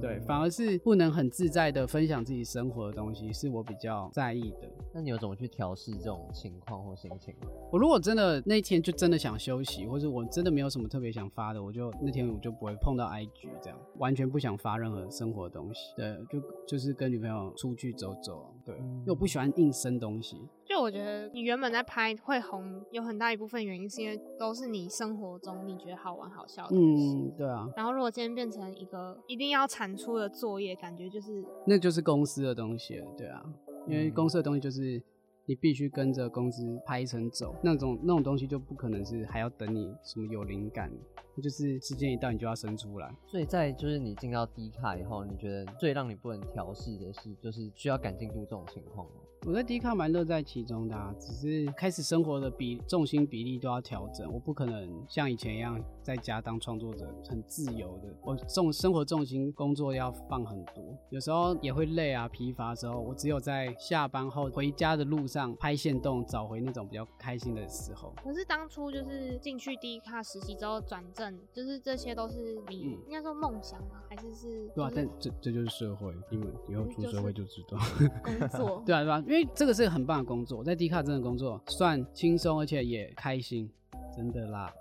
[0.01, 4.69] 对，反而是不能很自在的分享自己生活的东西，是我比较在意的。
[4.93, 7.47] 那你有怎么去调试这种情况或心情吗？
[7.71, 15.93] 我如果真的那天就真的想休息，或者我真的没有什么特别想发的，我就那天我就不会碰到 IG 这样，完全不想发任何生活的东西。
[15.97, 18.53] 对，就就是跟女朋友出去走走。
[18.65, 20.38] 对，因为我不喜欢硬生东西。
[20.75, 27.13] 就我觉得你原本在拍会红，有很大一部分原因是因为都是你生活中你觉得好玩好笑的东西。
[27.13, 27.65] 嗯，对啊。
[27.77, 33.41] 然后如果今天变成一个一定要产出的作业，感觉就是那就是公司的东西了，对啊。
[33.88, 35.01] 因为公司的东西就是
[35.45, 40.91] 你必须跟着公司拍成走，那种那种东西就不可能是还要等你什么有灵感，
[41.41, 43.09] 就是时间一到你就要生出来。
[43.27, 49.13] 所以在就是你进到低卡以后，你觉得最让你不能调试的是，就是需要赶进度这种情况吗？
[49.45, 54.27] 我在迪卡蛮乐在其中的啊，只是开始生活的比重心比例都要调整。
[54.34, 68.12] 我不可能像以前一样在家当创作者很自由的，我重生活重心工作要放很多，有时候也会累啊疲乏的时候，我只有在下班后回家的路上拍线动，找回那种比较开心的时候。
[68.23, 74.01] 可是当初就是进去迪卡实习之后转正，就是这些都是你应该说梦想吗？
[74.10, 74.67] 还是是？
[74.69, 77.77] 对啊，但这这就是社会，因为以后出社会就知道
[78.23, 78.81] 工作。
[78.88, 79.23] 对啊，对啊？
[79.27, 83.69] 因为这个是个很棒的工作，在迪卡真的工作算轻松，而且也开心，
[84.15, 84.71] 真的啦。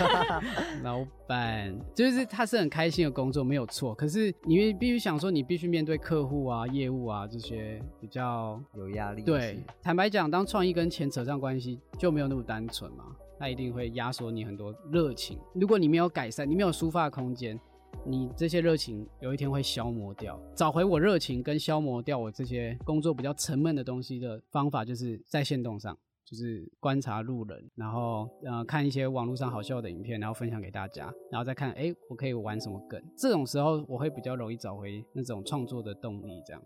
[0.82, 3.94] 老板就是他是很开心的工作，没有错。
[3.94, 9.22] 可是你必须想说，你必须面对客户啊、业务啊这些比较有压力。
[9.22, 13.04] 对，坦白讲，当创意跟钱扯上关系，就没有那么单纯嘛。
[13.38, 15.38] 他一定会压缩你很多热情。
[15.54, 17.60] 如果你没有改善，你没有抒发空间。
[18.06, 33.02] 你这些热情有一天会消磨掉，找回我热情跟消磨掉我这些工作比较沉闷的东西的方法，就是在线动上，就是观察路人，然后呃看一些网络上好笑的影片，然后分享给大家，然后再看，哎，我可以玩什么梗。
[33.16, 36.62] 这种时候我会比较容易找回那种创作的动力，这样。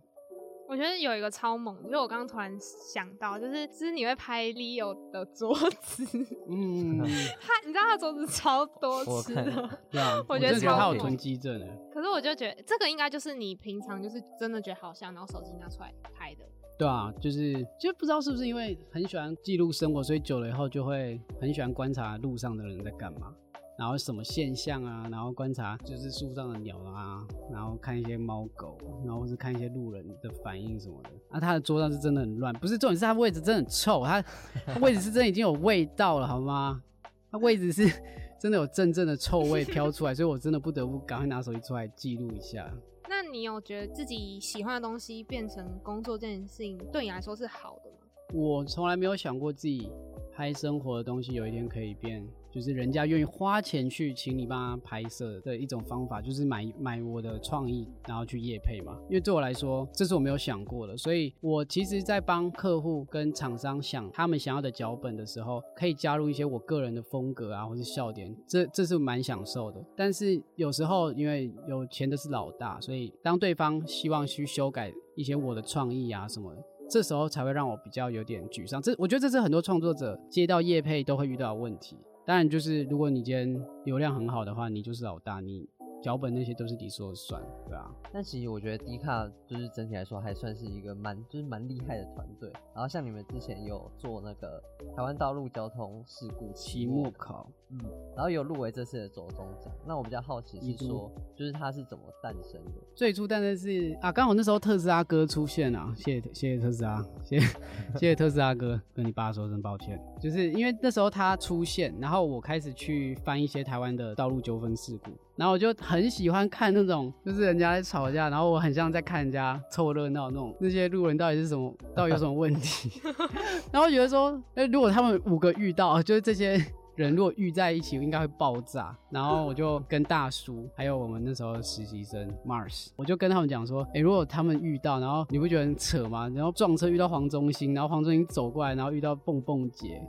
[0.70, 6.04] 我觉得有一个超猛，就是我刚刚突然想到，就是就是你会拍 Leo 的桌子，
[6.48, 6.98] 嗯，
[7.42, 11.66] 他你知道他桌子超多吃的，对啊，我觉得超他有囤积症的。
[11.92, 16.44] 可是我就觉得这个应该就是你平常就是真的觉得好像，然后手机拿出来拍的。
[16.78, 23.34] 对啊，就是就不知道是不是因为很喜欢记录生活，所以久了以后就会很喜欢观察路上的人在干嘛。
[23.80, 25.08] 然后什么现象啊？
[25.10, 31.08] 然后观察就是树上的鸟啊，然后看一些猫狗，然后或是看一些路人的反应什么的。
[31.30, 34.20] 啊，他的桌上是真的很乱，不是重点是他位置真的很臭，他，
[34.66, 36.82] 他位置是真的已经有味道了，好吗？
[37.30, 37.90] 他位置是
[38.38, 42.70] 真的有阵阵的臭味飘出来，所以我真的不得不赶快拿手机出来记录一下。
[43.08, 47.96] 那你有觉得自己喜欢的东西变成工作这件事情，对你来说是好的吗？
[48.34, 49.90] 我从来没有想过自己
[50.34, 52.22] 拍生活的东西有一天可以变。
[52.50, 58.98] 就是人家愿意花钱去请你帮他拍摄的一种方法，就是买买我的创意，然后去夜配嘛。
[59.08, 60.96] 因为对我来说，这是我没有想过的。
[60.96, 69.84] 所以我其实，在帮客户跟厂商想他们想要的脚本的时候，可以加入一些我个人的风格啊，或是笑点，这这是蛮享受的。
[69.96, 76.52] 但是有时候，因为有钱的是老大，所以当对方希望去修改一些我的创意啊什么，
[76.90, 78.82] 这时候才会让我比较有点沮丧。
[78.82, 81.96] 这我觉得这是很多创作者接到业配都会遇到的问题。
[82.30, 85.68] 当然，就是如果你今天流量很好的话，你就是老大，你
[86.02, 87.90] 脚本那些都是你说了算，对啊。
[88.12, 92.50] 但其实我觉得迪卡就是整体来说还算是一个蛮就是蛮厉害的团队。
[92.74, 94.62] 然后像你们之前有做那个
[94.96, 97.78] 台湾道路交通事故期末考，嗯，
[98.16, 99.72] 然后有入围这次的走中奖。
[99.86, 102.72] 那我比较好奇是说，就是它是怎么诞生的？
[102.94, 107.46] 最初诞生是啊，刚好那时候特斯拉哥出现啊，谢谢谢谢特斯拉，谢谢
[107.94, 110.00] 谢谢特斯拉哥，跟你爸说声抱歉。
[110.18, 123.00] 就是因为那时候他出现，然后我开始去翻一些台湾的道路纠纷事故，然后我就很喜欢看那种，就是人家在吵架，然后我很像在看人家凑热闹那种，那些路人到底是什么，到底有什么问题，
[123.72, 126.62] 然后觉得说，哎，如果他们五个遇到，就是这些。
[127.00, 128.94] 人如果遇在一起，应该会爆炸。
[129.08, 136.28] 然后我就跟大叔，还有我们那时候的实习生 Mars，我就跟他们讲说，哎、欸，如果他们遇到，然后你不觉得很扯吗？
[136.28, 140.00] 然后撞车遇到黄忠兴，然后黄忠兴走过来，然后遇到蹦蹦姐，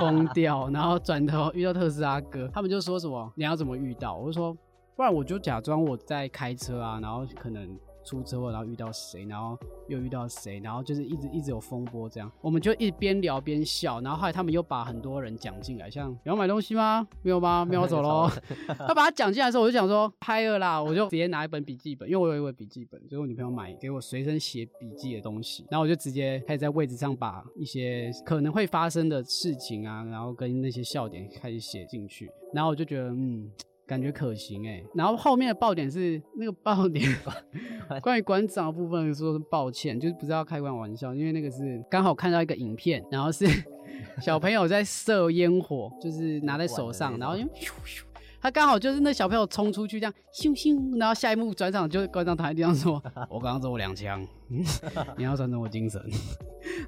[0.00, 3.30] 疯 掉，然后转头遇到特斯拉哥，他们就说什么？
[3.36, 4.16] 你要怎么遇到？
[4.16, 4.56] 我就说，
[4.96, 7.68] 不然我就假装我在开车啊，然后可能。
[8.04, 17.06] 出车祸，然后遇到谁，然后又遇到谁，然后就是一直一直有风波这样，我们就一边聊边笑，然后后来他们又把很多人讲进来，像你要买东西吗？
[17.22, 17.64] 没有吗？
[17.64, 18.30] 没有走 喽。
[18.78, 33.50] 他把他讲进来的时候，我就想说拍了啦，我就直接拿一本笔记本，因为我有一本笔记本，就是我女朋友买给我随身写笔记的东西，然后我就直接开始在位置上把一些可能会发生的事情啊，然后跟那些笑点开始写进去，然后我就觉得嗯。
[33.92, 37.14] 感觉可行哎、欸，然后后面的爆点是那个爆点，
[38.00, 43.46] 关于馆长的部分说是抱歉，就是不知道开关玩笑，因为那个是刚好看到一个影片，然后是
[44.18, 48.02] 小朋友在射烟火，就是拿在手上，然后就咻咻，
[48.40, 52.94] 他刚好就是那小朋友冲出去这样咻咻，然后下一幕转场就馆长躺在地上说
[53.28, 54.26] ：“我刚刚中了两枪，
[55.16, 56.02] 你要传承我精神。”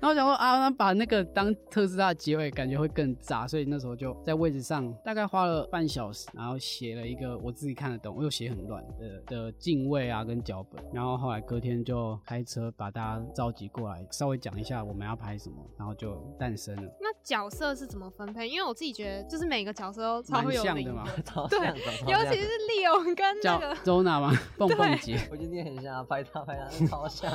[0.00, 16.82] 然后我想说啊，那把那个当特斯拉的结尾，感觉会更炸，所以那时候就在位置上大概花了半小时，然后写了一个我自己看得懂，我又写很乱的的敬畏啊跟脚本，然后后来隔天就开车把大家召集过来，稍微讲一下我们要拍什么，然后就诞生了。
[17.00, 18.48] 那角色是怎么分配？
[18.48, 21.04] 因为我自己觉得就是每个角色都超有像的嘛，
[21.50, 21.58] 对，
[22.06, 27.32] 尤其是 Leo 跟那个周娜嘛，蹦蹦姐，我觉得你很像，拍他拍他超像，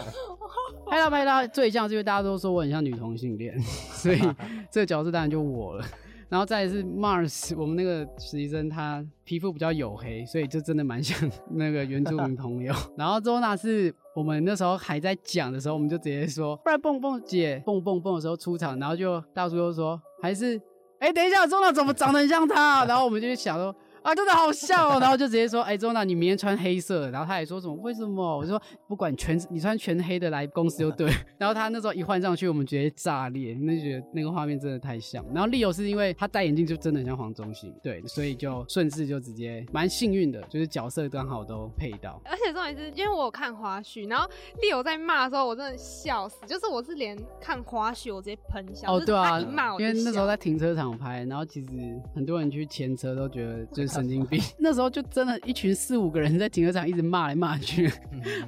[0.88, 4.20] 拍到拍到最像，是因为大家都说我很像女同性恋，所以
[4.72, 5.86] 这个角色当然就我了。
[6.30, 11.18] 然后再来是 Mars，我们那个实习生，他皮肤比较黝黑，所以就真的蛮像
[11.50, 12.74] 那个原住民朋友。
[12.96, 20.62] 然后 Zona 是我们那时候还在讲的时候，我们就直接说，不然蹦蹦姐蹦蹦蹦的时候出场，然后就大叔又说，还是
[21.00, 22.86] 哎等一下，Zona 怎么长得很像他？
[22.86, 23.76] 然后我们就想说。
[24.02, 25.00] 啊，真的好笑哦！
[25.00, 27.10] 然后就直接说，哎、欸，周娜，你明天穿黑色。
[27.10, 27.74] 然后他也说什么？
[27.76, 28.38] 为什么？
[28.38, 31.12] 我说不管全，你穿全黑的来公司就对。
[31.38, 35.26] 然后他那时候一换上去，我们直接炸裂，那觉得那个画面真的太像。
[35.34, 42.22] 然后 Leo 是因为他戴眼镜就真的很像黄宗兴，对，所以就顺势就直接蛮幸运的，就是角色刚好都配到。
[42.26, 44.28] 而且重点是因为我有看花絮，然后
[44.62, 48.96] Leo 在骂的时候，我真的笑死，就是我是连看花絮我直接喷笑。
[48.96, 51.68] 哦，对啊，骂我因为那时候在停车场拍，然后其实
[52.16, 54.42] 很多人去牵车都觉得就是神经病。
[54.60, 57.92] 那时候就真的，一群四五个人在停车场一直骂来骂去，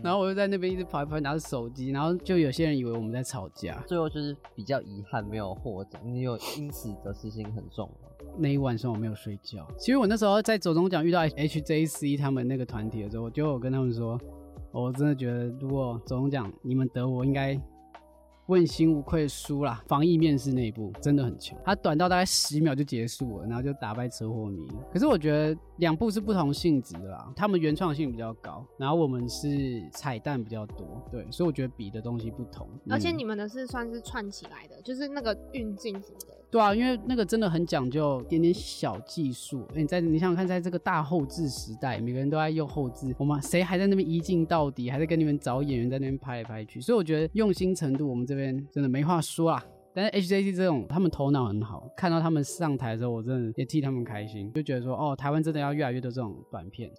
[0.03, 3.81] 然后我就在那边一直跑一跑，拿着手机，然后就有些人以为我们在吵架。
[3.87, 8.09] 最后就是比较遗憾没有获奖，你有因此得失心很重吗？
[8.37, 9.67] 那一晚上我没有睡觉。
[9.77, 14.19] 其实我那时候在走中奖遇到 HJC 他们那个团体的时候，我就有跟他们说，
[14.71, 17.59] 我真的觉得如果走中奖你们得我应该。
[18.47, 19.81] 问心无愧输啦！
[19.87, 24.67] 防疫面试那一部真的很强，它短到大概十秒就结束了，然后就打败车祸迷。
[24.91, 32.67] 可是我觉得两部是不同性质的啦，他们原创性比较高，然后我们是彩蛋比较多，对，所以我觉得比的东西不同。
[32.89, 36.40] 而且你们的是算是串起来的，嗯、就是那个运镜什么的。
[36.51, 39.65] 对啊，因为那个真的很讲究点点小技术。
[39.73, 46.81] 你在你想想看，在这个大后置时代，每个人都在用后置，我们谁还在那边一镜到底，还在跟你们找演员在那边拍来拍去。
[46.81, 49.63] 所以我觉得用心程度，我们这边真的没话说啦。
[49.93, 56.91] 但是 HJC 这种，他们头脑很好，看到他们上台的时候，我真的也替他们开心，就觉得说，哦，台湾真的要越来越多这种短片。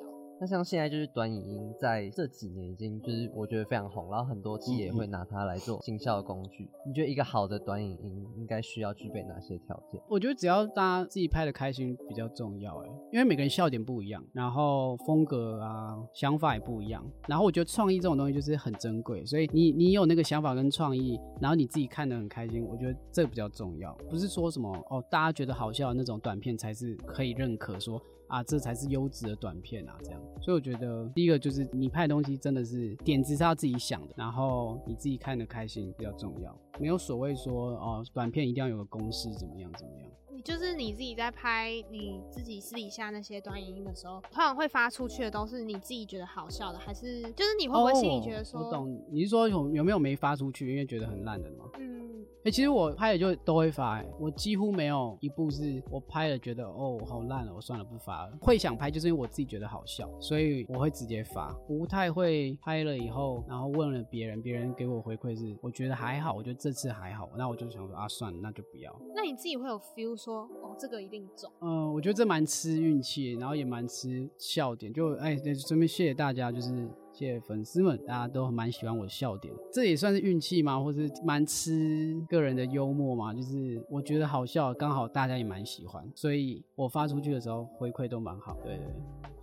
[0.43, 6.69] 那像现在就是短影音，在这几年已经就是我觉得非常红，然后很多企业会拿它来做行销的工具。
[6.85, 10.03] 你觉得一个好的短影音应该需要具备哪些条件？
[10.09, 28.03] 我觉得只要大家自己拍的开心比较重要，哎，因为每个人笑点不一样，然后风格啊想法也不一样，然后我觉得创意这种东西就是很珍贵，所以你你有那个想法跟创意，然后你自己看得很开心，我觉得这个比较重要，不是说什么哦大家觉得好笑的那种短片才是可以认可说。
[28.33, 29.95] 啊，这才是优质的短片啊！
[30.03, 40.11] 这样，所以我觉得第一个就是你拍的东西真的是点子是要自己想的，然后你自己看的开心比较重要，没有所谓说哦，短片一定要有个公式怎么样怎么样。
[40.43, 51.67] 你就是你自己在拍你自己私底下那些短影音的时候，通常会发出去的都是你自己觉得好笑的，还是就是你会不会心里觉得说，哦、我懂，你是说有有没有没发出去，因为觉得很烂的吗？
[51.79, 52.03] 嗯。
[52.43, 58.37] 哎、欸，其实我拍的就都会发，哎，我几乎没有一部是我拍了觉得哦好烂了，我算了不发了。
[58.41, 68.93] 会想拍就是因为我自己觉得好笑，所以我会直接发，不太会拍了以后，然后问了别人，别人给我回馈是我觉得还好，我觉得这次还好，那我就想说啊算了，那就不要。
[69.15, 71.51] 那你自己会有 feel 说哦这个一定中？
[71.61, 74.93] 嗯，我觉得这蛮吃运气，然后也蛮吃笑点。
[74.93, 76.89] 就哎，顺、欸、便谢谢大家，就是。
[77.15, 80.81] 谢谢粉丝们，大家都蛮喜欢我的笑点，这也算是运气吗？
[80.81, 83.35] 或是蛮吃个人的幽默嘛？
[83.35, 88.95] 就是我觉得好笑，刚好大家也蛮喜欢，所以我发出去的时候回馈都蛮好，对对对。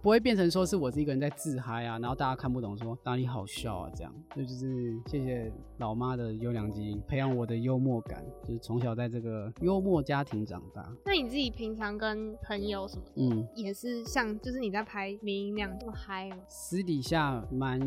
[0.02, 10.89] 不会变成说是我是一个人在自嗨啊，然后大家看不懂说哪里好笑啊，这样，就就是谢谢老妈的优良基因培养我的幽默感，就是从小在这个幽默家庭长大。
[11.06, 16.38] 那你自己平常跟朋友什么，嗯，也是像就是你在拍迷因那样这么嗨吗？
[16.47, 17.80] 私底下蛮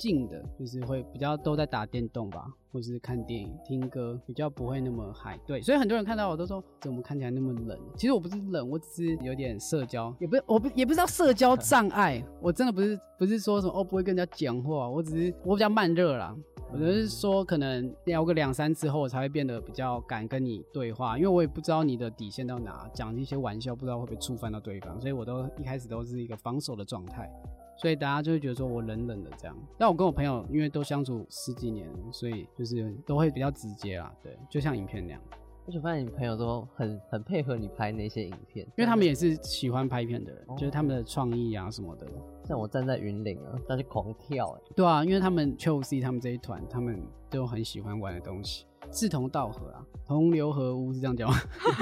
[0.00, 2.50] 静的，就是会比较都在打电动吧。
[2.72, 5.36] 或是看电影、听歌，比较不会那么嗨。
[5.44, 7.76] 对，所以很多人看到我都说，怎么看起来那么冷？
[7.96, 12.24] 其实我不是冷，我只是有点社交，也不是，我不也不知道社交障碍。
[12.40, 16.32] 我真的不是不是说什么哦，不会跟人家讲话，我只是我比较慢热啦。
[16.72, 27.28] 我就是说，可能聊个两三次后，我才会变得比较敢跟你对话，因为我也不知道你的底线到哪，讲一些玩笑，不知道会不会触犯到对方，所以我都一开始都是一个防守的状态。
[27.80, 35.20] 所以大家就会觉得说我冷冷的这样，但我跟我朋友因为都相处十几年，所以就是都会比较直接啦，对，就像影片那样。
[35.66, 42.06] 而且发现你朋友都很很配合你拍那些影片，因为他们也是喜欢拍片的人，就是他们的创意啊什么的。
[42.44, 44.60] 像我站在云顶啊，但是狂跳哎。
[44.74, 48.66] 对啊，因为他们 Chelsea 他们这一团，他们都很喜欢玩的东西。
[48.90, 51.36] 志同道合啊，同流合污是这样讲吗？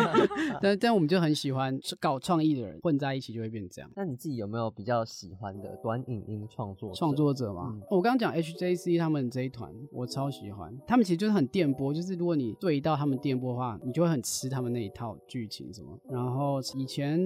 [0.60, 3.90] 但但我们就很喜欢搞创意的人混在一起就会变成这样。
[3.96, 7.70] 那你自己有没有比较喜欢的短影音创作创作者吗？
[7.72, 10.76] 嗯、我刚刚讲 HJC 他们这一团，我超喜欢。
[10.86, 15.98] 他们其实就是很电波，就是如果你对到他们电波的话，你就会很吃他们那一套剧情什么。
[16.10, 17.18] 然后以前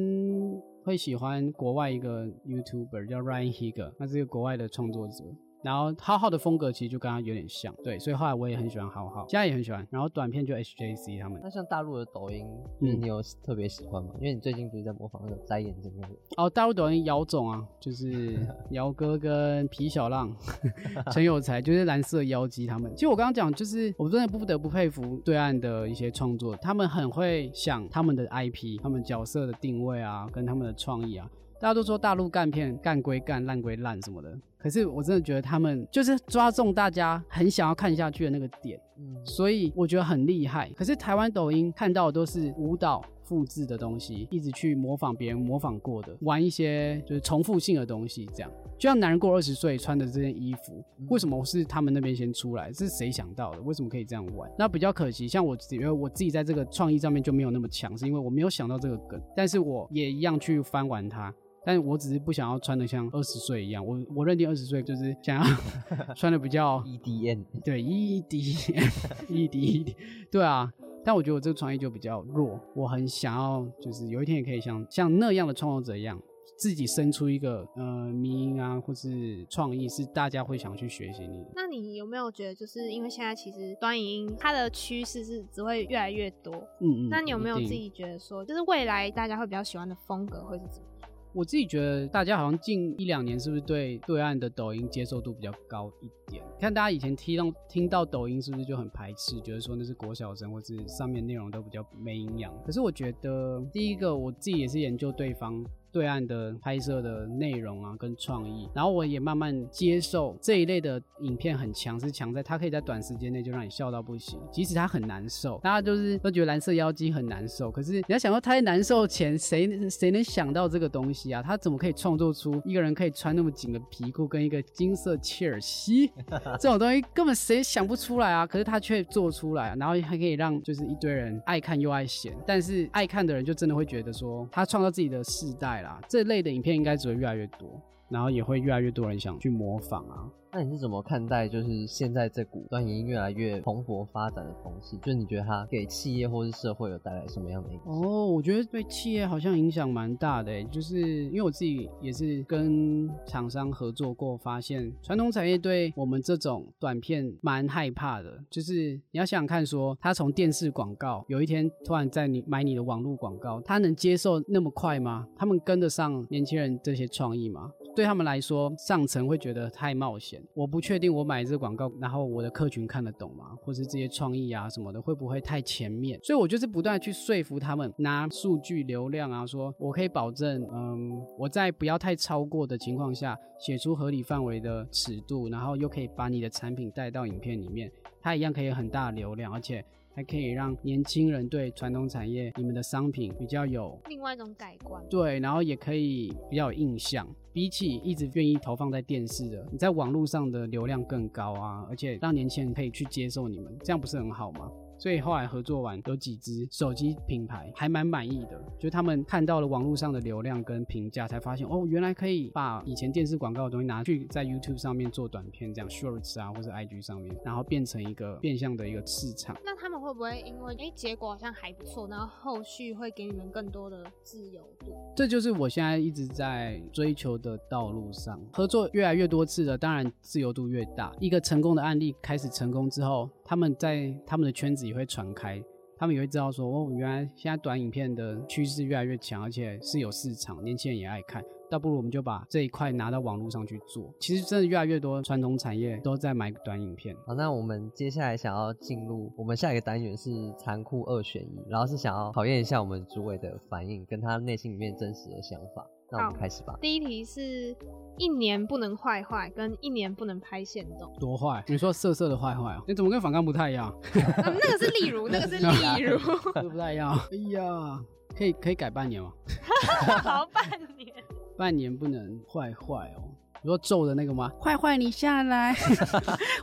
[0.84, 5.24] 会喜欢国外一个 YouTuber 叫 Ryan Higa，他是一个国外的创作者。
[5.62, 9.86] 然后浩浩的风格其实就跟他有点像，对，所以后来我也很喜欢浩浩，现在也很喜欢。
[9.90, 11.40] 然后短片就 HJC 他们。
[11.42, 12.46] 那像大陆的抖音，
[12.80, 14.10] 嗯，你有特别喜欢吗？
[14.20, 16.14] 因为你最近不是在模仿那个摘眼镜那个？
[16.36, 18.38] 哦，大陆抖音姚总啊，就是
[18.70, 20.34] 姚哥跟皮小浪、
[21.12, 22.92] 陈有才，就是蓝色妖姬他们。
[22.94, 31.28] 其实我刚刚讲，就是我真的不得不佩服对岸的一些创作，他们很会想他们的 IP，他们角色的定位啊，跟他们的创意啊。
[31.62, 34.36] 大家都说大陆干片干归干，烂归烂什么的。
[34.58, 40.68] 可是我真的觉得他们就是抓中大家很想要看下去的那个点，嗯，所以我觉得很厉害。
[40.70, 48.50] 可是台湾抖音看到的都是舞蹈复制的东西，一直去模仿别人模仿过的，玩一些就是重复性的东西，这样。
[48.76, 52.72] 就像男人过二十岁穿的这件衣服，为什么是他们那边先出来？
[52.72, 53.60] 是谁想到的？
[53.62, 54.50] 为什么可以这样玩？
[54.58, 61.32] 那比较可惜，像我因为我自己在这个创意上面就没有那么强，是因为我没有想到这个梗，但是我也一样去翻玩它。
[61.64, 65.44] 但我只是不想要穿的像二十岁一样，我我认定二十岁就是想要
[66.14, 69.94] 穿的比较 EDM，对 EDM，EDM，
[70.30, 70.72] 对啊。
[71.04, 76.16] 但我觉得我这个创意就比较弱，我很想要就是有一天也可以像像那样的创作者一样，
[76.56, 77.82] 自己生出一个呃
[78.12, 81.50] 迷因啊，或是创意是大家会想去学习你的。
[81.56, 87.08] 那你有没有觉得，就是因为现在其实端影音它的趋势是只会越来越多，嗯嗯。
[87.08, 90.86] 那你有没有自己觉得说，就是未来大家会比较喜欢的风格会是怎么？
[91.34, 96.44] 我自己觉得，大家好像近一两年是不是对对岸的抖音接受度比较高一点？
[96.60, 102.52] 看大家以前听到听到抖音是不是就很排斥，觉得说那是国小生，或是上面内容都比较没营养？
[102.66, 105.64] 可是我觉得，第一个我自己也是研究对方。
[105.92, 115.60] 对岸的拍摄的内容啊，跟创意，然后我也慢慢接受这一类的影片很强，是强在它可以在短时间内就让你笑到不行，即使它很难受。
[115.62, 121.42] 大家就是都觉得蓝色妖姬很难受，可是你要想到他在难受前，谁谁能想到这个东西啊？
[121.42, 126.10] 他怎么可以创作出一个人可以穿那么紧的皮裤跟一个金色切尔西
[126.58, 128.46] 这种东西，根本谁想不出来啊？
[128.46, 135.81] 可是他却做出来，然后还可以让就是一堆人爱看又爱嫌，但是爱看的人就真的会觉得说他创造自己的世代。
[136.08, 140.28] 这类的影片应该只会越来越多，然后也会越来越多人想去模仿啊。
[140.54, 144.98] 那你是怎么看待就是现在这股短影音越来越蓬勃发展的风气？
[144.98, 147.90] 就是你觉得它给企业或是社会有带来什么样的影响？
[147.90, 158.38] 哦，我觉得对企业好像影响蛮大的，就是因为我自己也是跟厂商合作过，发现传统产业对我们这种短片蛮害怕的。
[158.50, 165.26] 就是你要想想看说，说他从电视广告有一天突然在你买你的网络广告，他能接受那么快吗？
[165.34, 167.72] 他们跟得上年轻人这些创意吗？
[167.94, 170.42] 对他们来说，上层会觉得太冒险。
[170.54, 173.54] 我不确定我买这广告，然后我的客群看得懂吗？
[173.60, 176.18] 或是这些创意啊什么的，会不会太前面？
[176.22, 187.90] 所以我就是不断去说服他们，拿数据流量啊，说我可以保证，嗯，我在不要太超过的情况下，写出合理范围的尺度，然后又可以把你的产品带到影片里面，
[188.20, 189.84] 它一样可以有很大的流量，而且。
[190.14, 195.02] 还可以让年轻人对传统产业你们的商品比较有另外一种改观。
[195.08, 197.26] 对，然后也可以比较有印象。
[197.52, 204.70] 比起一直愿意投放在电视的，你在网络上的流量更高啊，而且让年轻人可以去接受你们，这样不是很好吗？
[205.02, 219.56] 所以后来合作完，有几支手机品牌还蛮满意的，就他们看到了网络上的流量跟评价，才发现哦，原来可以把以前电视广告的东西拿去在 YouTube 上面做短片，这样 Shorts 啊，或者 IG 上面，然后变成一个变相的一个市场。
[219.64, 224.94] 那他们会不会因为哎结果好像还不错，然后后续会给你们更多的自由度？
[225.16, 231.12] 这就是我现在一直在追求的道路上，合作越来越多次的，当然自由度越大。
[231.18, 235.62] 一个成功的案例开始成功之后，他们在他们的圈子也会传开，
[235.98, 241.44] 他们也会知道说，哦，原来现在短影片的趋势越来越强，而且是有市场，年轻人也爱看。
[241.70, 244.10] 倒不如我们就把这一块拿到网络上去做。
[244.18, 247.14] 其实真的越来越多传统产业都在买短影片。
[247.26, 255.86] 好，那我们接下来想要进入我们下一个单元是残酷二选一，然后是想要考验一下我们主委的反应跟他内心里面真实的想法。
[256.12, 256.76] 那我们开始吧。
[256.80, 257.74] 第一题是
[258.18, 261.10] 一年不能坏坏，跟一年不能拍线动。
[261.18, 261.64] 多坏？
[261.66, 262.82] 你说色色的坏坏啊？
[262.86, 263.90] 你怎么跟反刚不太一样？
[264.14, 266.18] 嗯、那个是例如，那个是例如，
[266.70, 267.18] 不太一样。
[267.32, 267.98] 哎呀，
[268.36, 269.32] 可以可以改半年吗？
[270.22, 270.64] 好，半
[270.96, 271.08] 年。
[271.56, 273.24] 半年不能坏坏哦，
[273.62, 274.52] 你说皱的那个吗？
[274.60, 275.72] 坏坏你下来，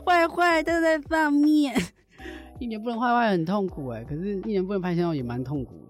[0.06, 1.74] 坏坏都在上面。
[2.58, 5.74] 一年不能坏坏很痛苦哎，可是一年不能拍线动也蛮痛苦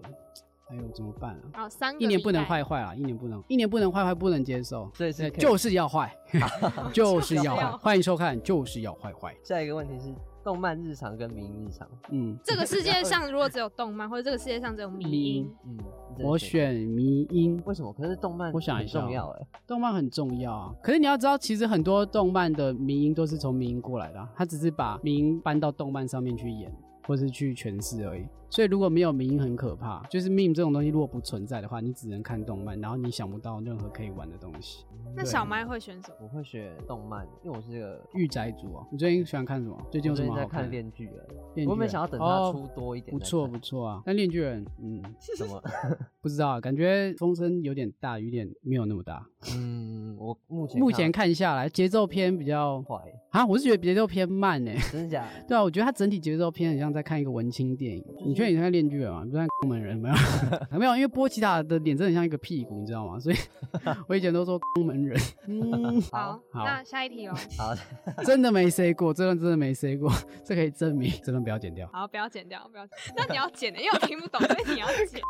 [0.71, 1.63] 哎呦，怎么办啊？
[1.63, 6.15] 啊，三个一年不能坏坏啊，一年不能，一年不能坏坏不能接受，所以是就是要坏，
[6.93, 7.71] 就是要坏。
[7.77, 9.35] 欢迎收看，就是要坏坏。
[9.43, 10.13] 下一个问题是。
[10.43, 15.03] 动漫日常跟迷音日常，嗯，这个世界上如果只有动漫，或者这个世界上只有迷
[15.35, 15.77] 音，嗯，
[16.17, 17.61] 我选迷音。
[17.63, 17.93] 为什么？
[17.93, 20.73] 可是动漫，我想很重要哎，动漫很重要啊。
[20.81, 26.73] 可是你要知道，其实很多动漫的迷音都是从迷音过来的，他只是把迷音搬到动漫上面去演，
[27.05, 28.25] 或是去诠释而已。
[28.51, 34.85] 所以如果没有迷因很可怕，就是 meme 这种东西如果不存在的话，你只能看动漫，然后你想不到任何可以玩的东西。
[35.15, 36.15] 那小麦会选什么？
[36.21, 38.85] 我会选动漫，因为我是个御宅族啊。
[38.91, 39.77] 你最近喜欢看什么？
[39.89, 40.49] 最近有什么好看？
[40.49, 41.65] 在看恋巨人。
[41.67, 43.17] 我没想要等他出多一点。
[43.17, 44.01] 不错不错啊。
[44.05, 45.01] 但恋巨人，嗯，
[45.37, 45.61] 什么？
[46.21, 49.25] 不知道，感觉风声有点大，有点没有那么大。
[49.55, 52.97] 嗯，我目前目前看下来，节奏偏比较快
[53.31, 53.45] 啊。
[53.45, 54.77] 我是觉得节奏偏慢诶。
[54.91, 55.43] 真的假的？
[55.47, 58.05] 对啊，我觉得它整体节奏偏很像在看一个文青电影。
[58.25, 59.23] 你确定你在看链锯人吗？
[59.29, 60.15] 不像宫门人没有？
[60.79, 63.19] 没有，因为波奇塔的脸真的很像一个屁股，你知道吗？
[63.19, 63.35] 所以
[64.09, 65.19] 我以前都说宫门人。
[65.47, 67.35] 嗯，好，好，那下一题哦。
[67.57, 67.75] 好，
[68.23, 70.11] 真的没 say 过，这段真的没 say 过，
[70.43, 71.87] 这可以证明，这段不要剪掉。
[71.93, 72.87] 好，不要剪掉，不要。
[73.15, 75.21] 那你要剪的，因为我听不懂，所以你要剪。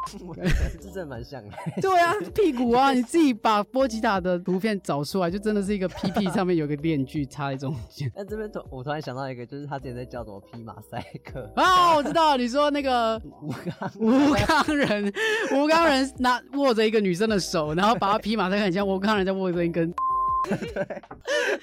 [0.80, 1.50] 这真的蛮像的。
[1.82, 8.12] 对啊，屁股啊，你自己把波奇塔的图片找出来，就真的是一个屁屁上面有个链锯插在中间。
[8.16, 11.52] 那这边突我突然想到一个，就是他之前在教怎么劈马赛克。
[11.56, 13.01] 啊，我知道，你说那个
[13.42, 15.14] 吴刚，吴刚人，
[15.56, 19.94] 吴刚人拿握着一个女生的手，然后把他劈马赛克，很像吴刚人在握着一根。
[20.50, 21.02] 对，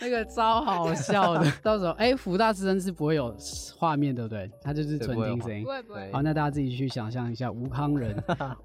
[0.01, 1.53] 那个超好笑的。
[1.65, 3.37] 到时候，哎、欸，福大之声是不会有
[3.77, 4.49] 画面，对不对？
[4.63, 5.65] 他就是纯听声音。
[5.65, 6.13] 不会不会。
[6.13, 8.17] 好，那大家自己去想象一下，吴康人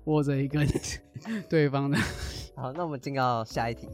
[0.03, 0.67] 握着一根
[1.49, 1.97] 对方的。
[2.55, 3.89] 好，那我们进到下一题。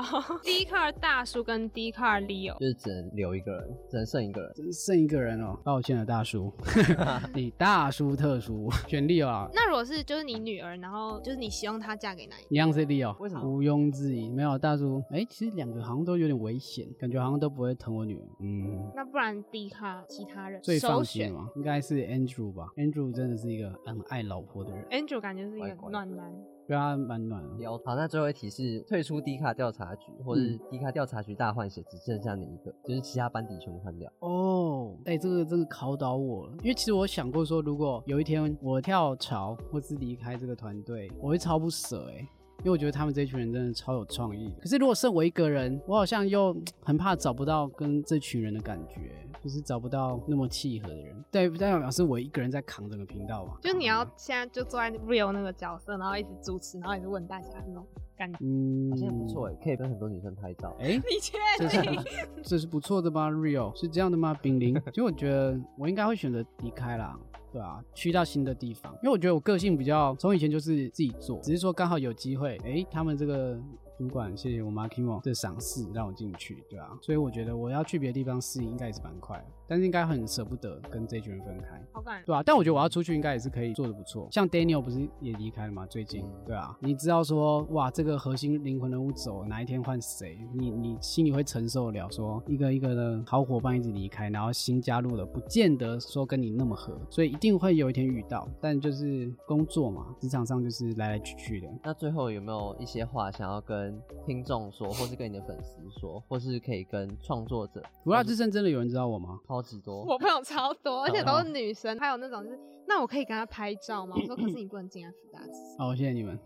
[0.00, 5.58] 好，Dcard 大叔跟 Dcard Leo 就是只能留一个人，只能剩一个人，只剩一个人哦。
[5.64, 6.52] 抱歉了，大叔，
[7.34, 9.48] 你大叔特殊选 Leo 啊。
[9.52, 12.46] 那如果是就是你女儿，然后就是你希望她嫁给哪一个？
[12.50, 13.46] 一样是 Leo，为什么？
[13.46, 15.02] 毋庸置疑，没有大叔。
[15.10, 18.22] 哎、欸，其实两个好像都有点危险，感觉好像都不会疼我女儿。
[18.40, 24.84] 嗯，那不然 Dcard 其他人最放心的嘛，应该是 Andrew 吧？Andrew 真的是一个很爱老婆的人。
[24.86, 26.32] Andrew 感觉是一个暖男。
[26.66, 27.66] 对啊，蛮暖的。
[27.84, 34.10] 好，那最后一题是退出 D 卡调查局，或者是 D 卡调查局大换血，只剩下你一个，就是其他班底全部换掉。
[34.20, 42.26] 哦，哎，这个真的考倒我了，因为其实我想过说，如果有一天我跳槽或是离开这个团队，我会超不舍哎。
[42.62, 49.10] 因为我觉得他们这群人真的超有创意，可是如果剩我一个人，我好像又很怕找不到跟这群人的感觉，
[49.42, 51.24] 就是找不到那么契合的人。
[51.30, 53.54] 对，不代表是我一个人在扛整个频道嘛。
[53.60, 57.84] 就你要现在就坐在 Real 那个角色，然后一直主持，然后一直问大家那种
[58.16, 58.38] 感觉。
[58.42, 60.76] 嗯，好像不错哎，可以跟很多女生拍照。
[60.78, 62.00] 哎、欸，你确定？
[62.44, 64.32] 这是不错的吗？Real 是这样的吗？
[64.34, 67.18] 冰凌， 其实我觉得我应该会选择离开啦。
[67.52, 73.60] 对啊，去到新的地方，因为我觉得我个性比较从以前就是自己做，只是说刚好有机会，哎，他们这个
[74.02, 84.26] 主管，谢谢我妈 Kimo 的赏识，让我进去，对啊，所以我觉得我要去别的地方适应，应该也是蛮快的，但是应该很舍不得跟这群人分开，好感人，对啊，但我觉得我要出去，应该也是可以做的不错。
[84.32, 85.86] 像 Daniel 不是也离开了吗？
[85.86, 90.36] 最近，对啊，你知道说，哇，这个核心灵魂人物走，哪一天换谁？
[90.52, 101.68] 你你心里会承受得了说一个一个的好伙伴一直离开，然后新加入的不见得说跟你那么合，所以一定会有一天遇到，但就是工作嘛，职场上就是来来去去的。
[101.84, 103.91] 那最后有没有一些话想要跟
[104.26, 107.82] 听众说，或是跟你的粉丝说，或是可以跟创作者？
[108.04, 109.38] 福大之声真的有人知道我吗？
[109.46, 114.14] 超级多，我朋友超多，而且都是女生，还有那种就是，那我可以跟他拍照吗？
[114.18, 115.78] 我说可是你不能进来福大之声。
[115.78, 116.38] 好，谢谢你们。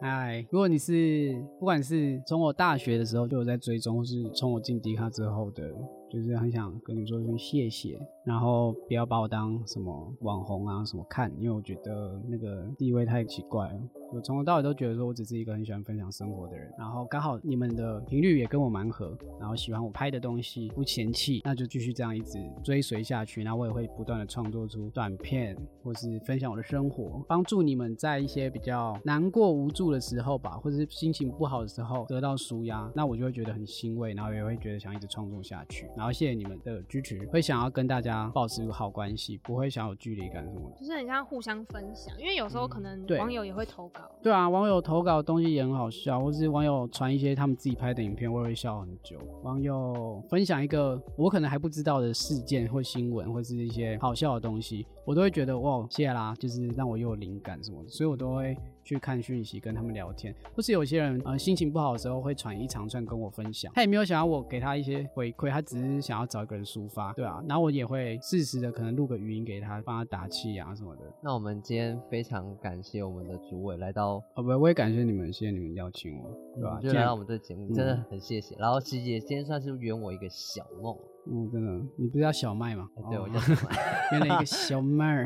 [0.00, 5.72] 嗨，如果你是不管是从我大学的时候就有在追踪，或是从我进迪卡之后的。
[6.14, 13.80] 就是很想跟你说声谢谢，然后不要把我当什么网红啊什么看，因为我觉得那个地位太奇怪了。
[14.12, 23.42] 我从头到尾都觉得说我只是一个很喜欢分享生活的人，然后刚好你们的频率也跟我蛮合，然后喜欢我拍的东西不嫌弃，那就继续这样一直追随下去。
[23.42, 35.90] 那我也会不断的创作出短片，或是分享我的生活，帮助你们在一些比较难过无助的时候吧，或者是心情不好的时候得到舒压，那我就会觉得很欣慰，然后也会觉得想一直创作下去。
[35.96, 44.02] 然后谢谢你们的支持，会想要跟大家保持好关系，不会想有距离感什么的，就是很像互相分享，因为有时候可能网友也会投稿。
[44.22, 49.18] 对啊，网友投稿的东西也很好笑，或是网友传一些他们自己拍的影片，我也会笑很久。
[49.42, 58.56] 网友分享一个我可能还不知道的事件或新闻，或是一些好笑的东西，我都会觉得哇，谢啦，就是让我又有灵感什么的，所以我都会。
[58.86, 71.02] 去看讯息，跟他们聊天，或是有些人呃心情不好的时候会传一长串跟我分享，他也没有想要我给他一些回馈，他只是想要找一个人抒发，对啊，然后我也会适时的可能录个语音给他，帮他打气啊什么的。
[71.22, 76.78] 那我们今天非常感谢我们的主委来到，哦不，我也感谢你们，谢谢你们邀请我，对吧？
[76.82, 78.54] 就来到我们这节目，真的很谢谢。
[78.58, 80.94] 然后其实也今天算是圆我一个小梦，
[81.26, 82.88] 嗯，真的，你不是叫小麦吗？
[83.10, 83.76] 对，我叫小麦，
[84.12, 85.24] 圆了一个小麦。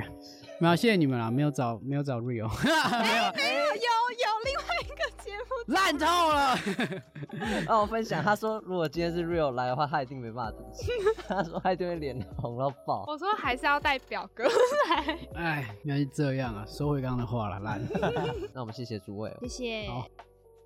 [0.60, 6.56] 没有，谢谢你们啦，没有找没有找 Real， 没有没有有有另外一个节目烂透了。
[7.66, 10.92] 让我分享，他说如果今天是 Real 来的话，他一定没办法主持。
[11.28, 13.04] 他说他一定会脸红到爆。
[13.06, 15.18] 我说还是要带表哥来。
[15.34, 17.80] 哎，原来是这样啊，收回刚刚的话了，烂。
[18.52, 19.88] 那我们谢谢诸位，谢谢。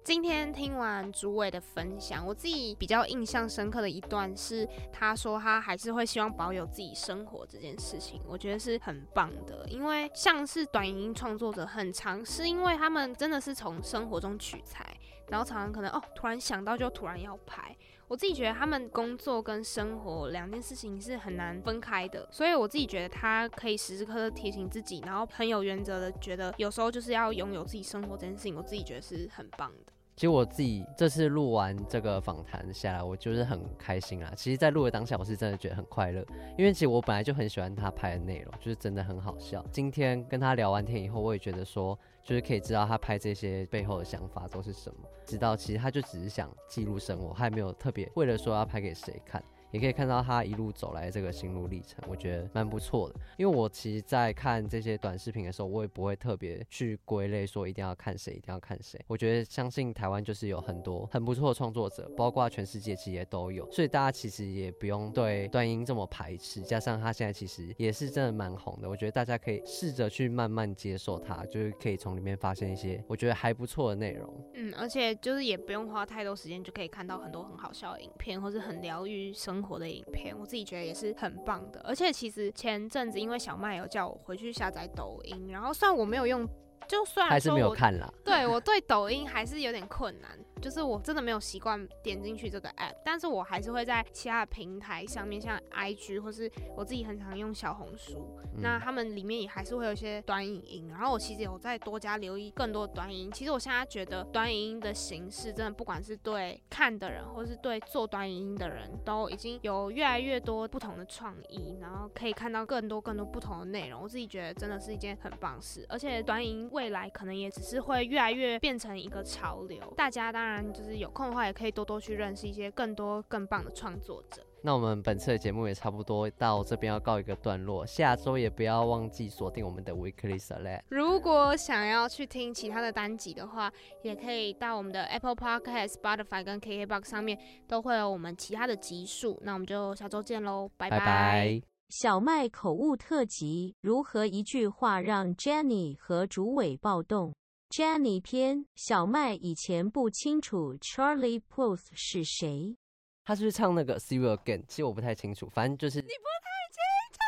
[0.05, 9.65] 今天听完诸位的分享，我自己比较印象深刻的一段是，他说他还是会希望保有自己生活这件事情，我觉得是很棒的。
[9.69, 14.85] 因为像是短影音创作者很常，是因为他们真的是从生活中取材，
[15.29, 17.77] 然后常常可能哦突然想到就突然要拍。
[18.13, 29.93] 我自己觉得他们工作跟生活两件事情是很难分开的，所以我自己觉得他可以时时刻刻提醒自己，然后很有原则的觉得有时候就是要拥有自己生活这件事情，我自己觉得是很棒的。
[30.23, 34.33] 其实我自己这次录完这个访谈下来，我就是很开心啦。
[34.37, 36.25] 其实，在录的当下，我是真的觉得很快乐，
[36.57, 39.65] 因为其实我本来就很喜欢他拍的内容，就是真的很好笑。
[39.73, 49.43] 今天跟他聊完天以后，我也觉得说，就是可以知道他拍这些背后的想法都是什么，知道其实他就只是想记录生活，他也没有特别为了说要拍给谁看。
[49.73, 53.17] 也可以看到他一路走来这个心路历程，我觉得蛮不错的。
[53.37, 59.01] 因为我其实，在看这些短视频的时候，我也不会特别去归类说一定要看谁，一定要看谁。
[59.09, 66.61] 我觉得相信台湾就是有很多很不错的创作者，包括全世界其实也都有，所以大家其实也不用对段音这么排斥。
[66.61, 74.29] 加上他现在其实也是真的蛮红的，我觉得大家可以试着去慢慢接受他，就是可以从里面发现一些我觉得还不错的内容。
[74.55, 81.81] 嗯，而且就是也不用花太多时间就可以看到很多很好笑的影片，或是很疗愈生活的影片，我自己觉得也是很棒的。
[81.85, 86.47] 而且其实前阵子因为小麦有叫我回去下载抖音，然后虽然我没有用，
[86.89, 88.13] 就算还是没有看啦。
[88.25, 90.31] 对，我对抖音还是有点困难。
[90.63, 100.89] 就是我真的没有习惯点进去这个 app，但是我还是会在其他的平台上面，像 IG 或是我自己很常用小红书，嗯、那他们里面也还是会有一些短影音。
[100.89, 103.33] 然后我其实有在多加留意更多的短影音。
[103.33, 114.01] 其实我现在觉得短影音的形式真的不管是对看的人，或是对做短影音的人都已经有越来越多不同的创意，然后可以看到更多更多不同的内容。
[114.01, 120.52] 我自己觉得真的是一件很棒事，而且短影音未来可能也只是会越来越变成一个潮流，大家当然。
[120.73, 124.45] 就是有空的话，也可以多多去认识一些更多更棒的创作者。
[124.65, 130.83] 那我们本次的节目也差不多到这边要告一个段落，下周也不要忘记锁定我们的 Weekly Select。
[130.89, 133.73] 如果想要去听其他的单集的话，
[134.03, 137.37] 也可以到我们的 Apple Podcast、Spotify 跟 KKBox 上面
[137.67, 139.37] 都会有我们其他的集数。
[139.43, 140.99] 那我们就下周见喽，拜拜。
[140.99, 141.63] 拜拜。
[141.89, 147.35] 小麦口误特辑：如何一句话让 Jenny 和主委暴动？
[147.73, 152.77] Jenny 篇，小麦以前不清楚 Charlie Puth 是谁。
[153.25, 154.67] 他是不是唱那个 See You Again？
[154.69, 156.83] 其实我不太清楚，反正就是你不太清
[157.15, 157.19] 楚，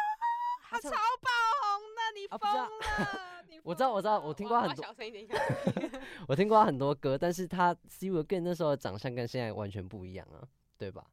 [0.69, 1.31] 他超爆
[1.63, 2.69] 红的，你 疯了。
[3.63, 4.85] 我知道，我知道，我听过很多。
[4.85, 5.27] 小声一点。
[6.29, 10.45] 我听过他很多歌，但是他 See You Again 那时候的长相跟现在完全不一样啊，
[10.77, 11.07] 对吧？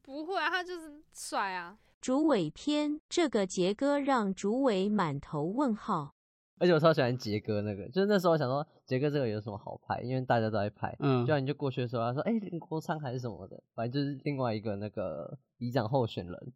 [0.00, 1.76] 不会啊，他就是帅啊。
[2.00, 6.13] 竹尾篇，这个杰哥让竹尾满头问号。
[6.58, 16.52] 而且我超喜欢杰哥那个，就是那时候我想说杰哥这个有什么好拍，因为大家都在拍，嗯，就你就过去的时候，他说，哎、欸，林国昌还是什么的，反正就是另外一个那个里长候选人。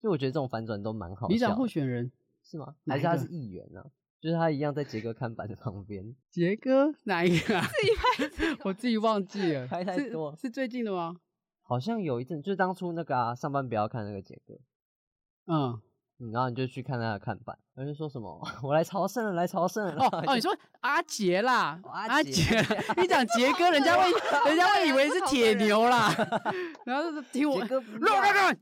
[0.00, 1.32] 就我觉得这种反转都蛮好笑。
[1.32, 2.10] 里长候选人
[2.42, 2.74] 是吗？
[2.86, 3.86] 还是他是议员呢、啊？
[4.20, 6.14] 就是他一样在杰哥看板的旁边。
[6.30, 7.64] 杰哥哪一个、啊？
[7.66, 10.42] 自己拍， 我自己忘记了， 拍太多是。
[10.42, 11.16] 是最近的吗？
[11.62, 14.58] 好像有一阵，就是当初那个啊，上班不要看那个杰哥。
[15.46, 15.80] 嗯。
[16.32, 19.94] 然后你就去看他的看板，然后就说什么“我来朝圣了，来朝圣了”。
[20.04, 22.42] 哦哦，你说阿杰啦， 哦、阿杰，
[22.96, 24.10] 你讲杰哥，人家会
[24.48, 26.14] 人家会以为是铁牛啦。
[26.84, 28.58] 然后就是听我杰哥不乱乱乱，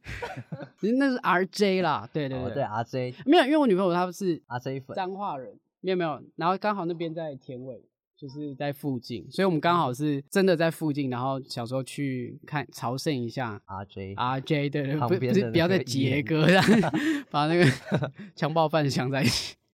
[0.80, 7.84] 那是 RJ 啦，对对对、哦、对 RJ 没有，因为我女朋友她不是 RJ 粉，彰化人，没有没有，然后刚好那边在田尾。
[8.20, 13.58] 就是在附近，所以我们刚好是真的在附近，然后小时候去看朝圣一下。
[13.66, 16.46] RJ RJ 对对，不不是不要再杰哥
[17.30, 17.64] 把那个
[18.36, 19.54] 强暴犯想在一起。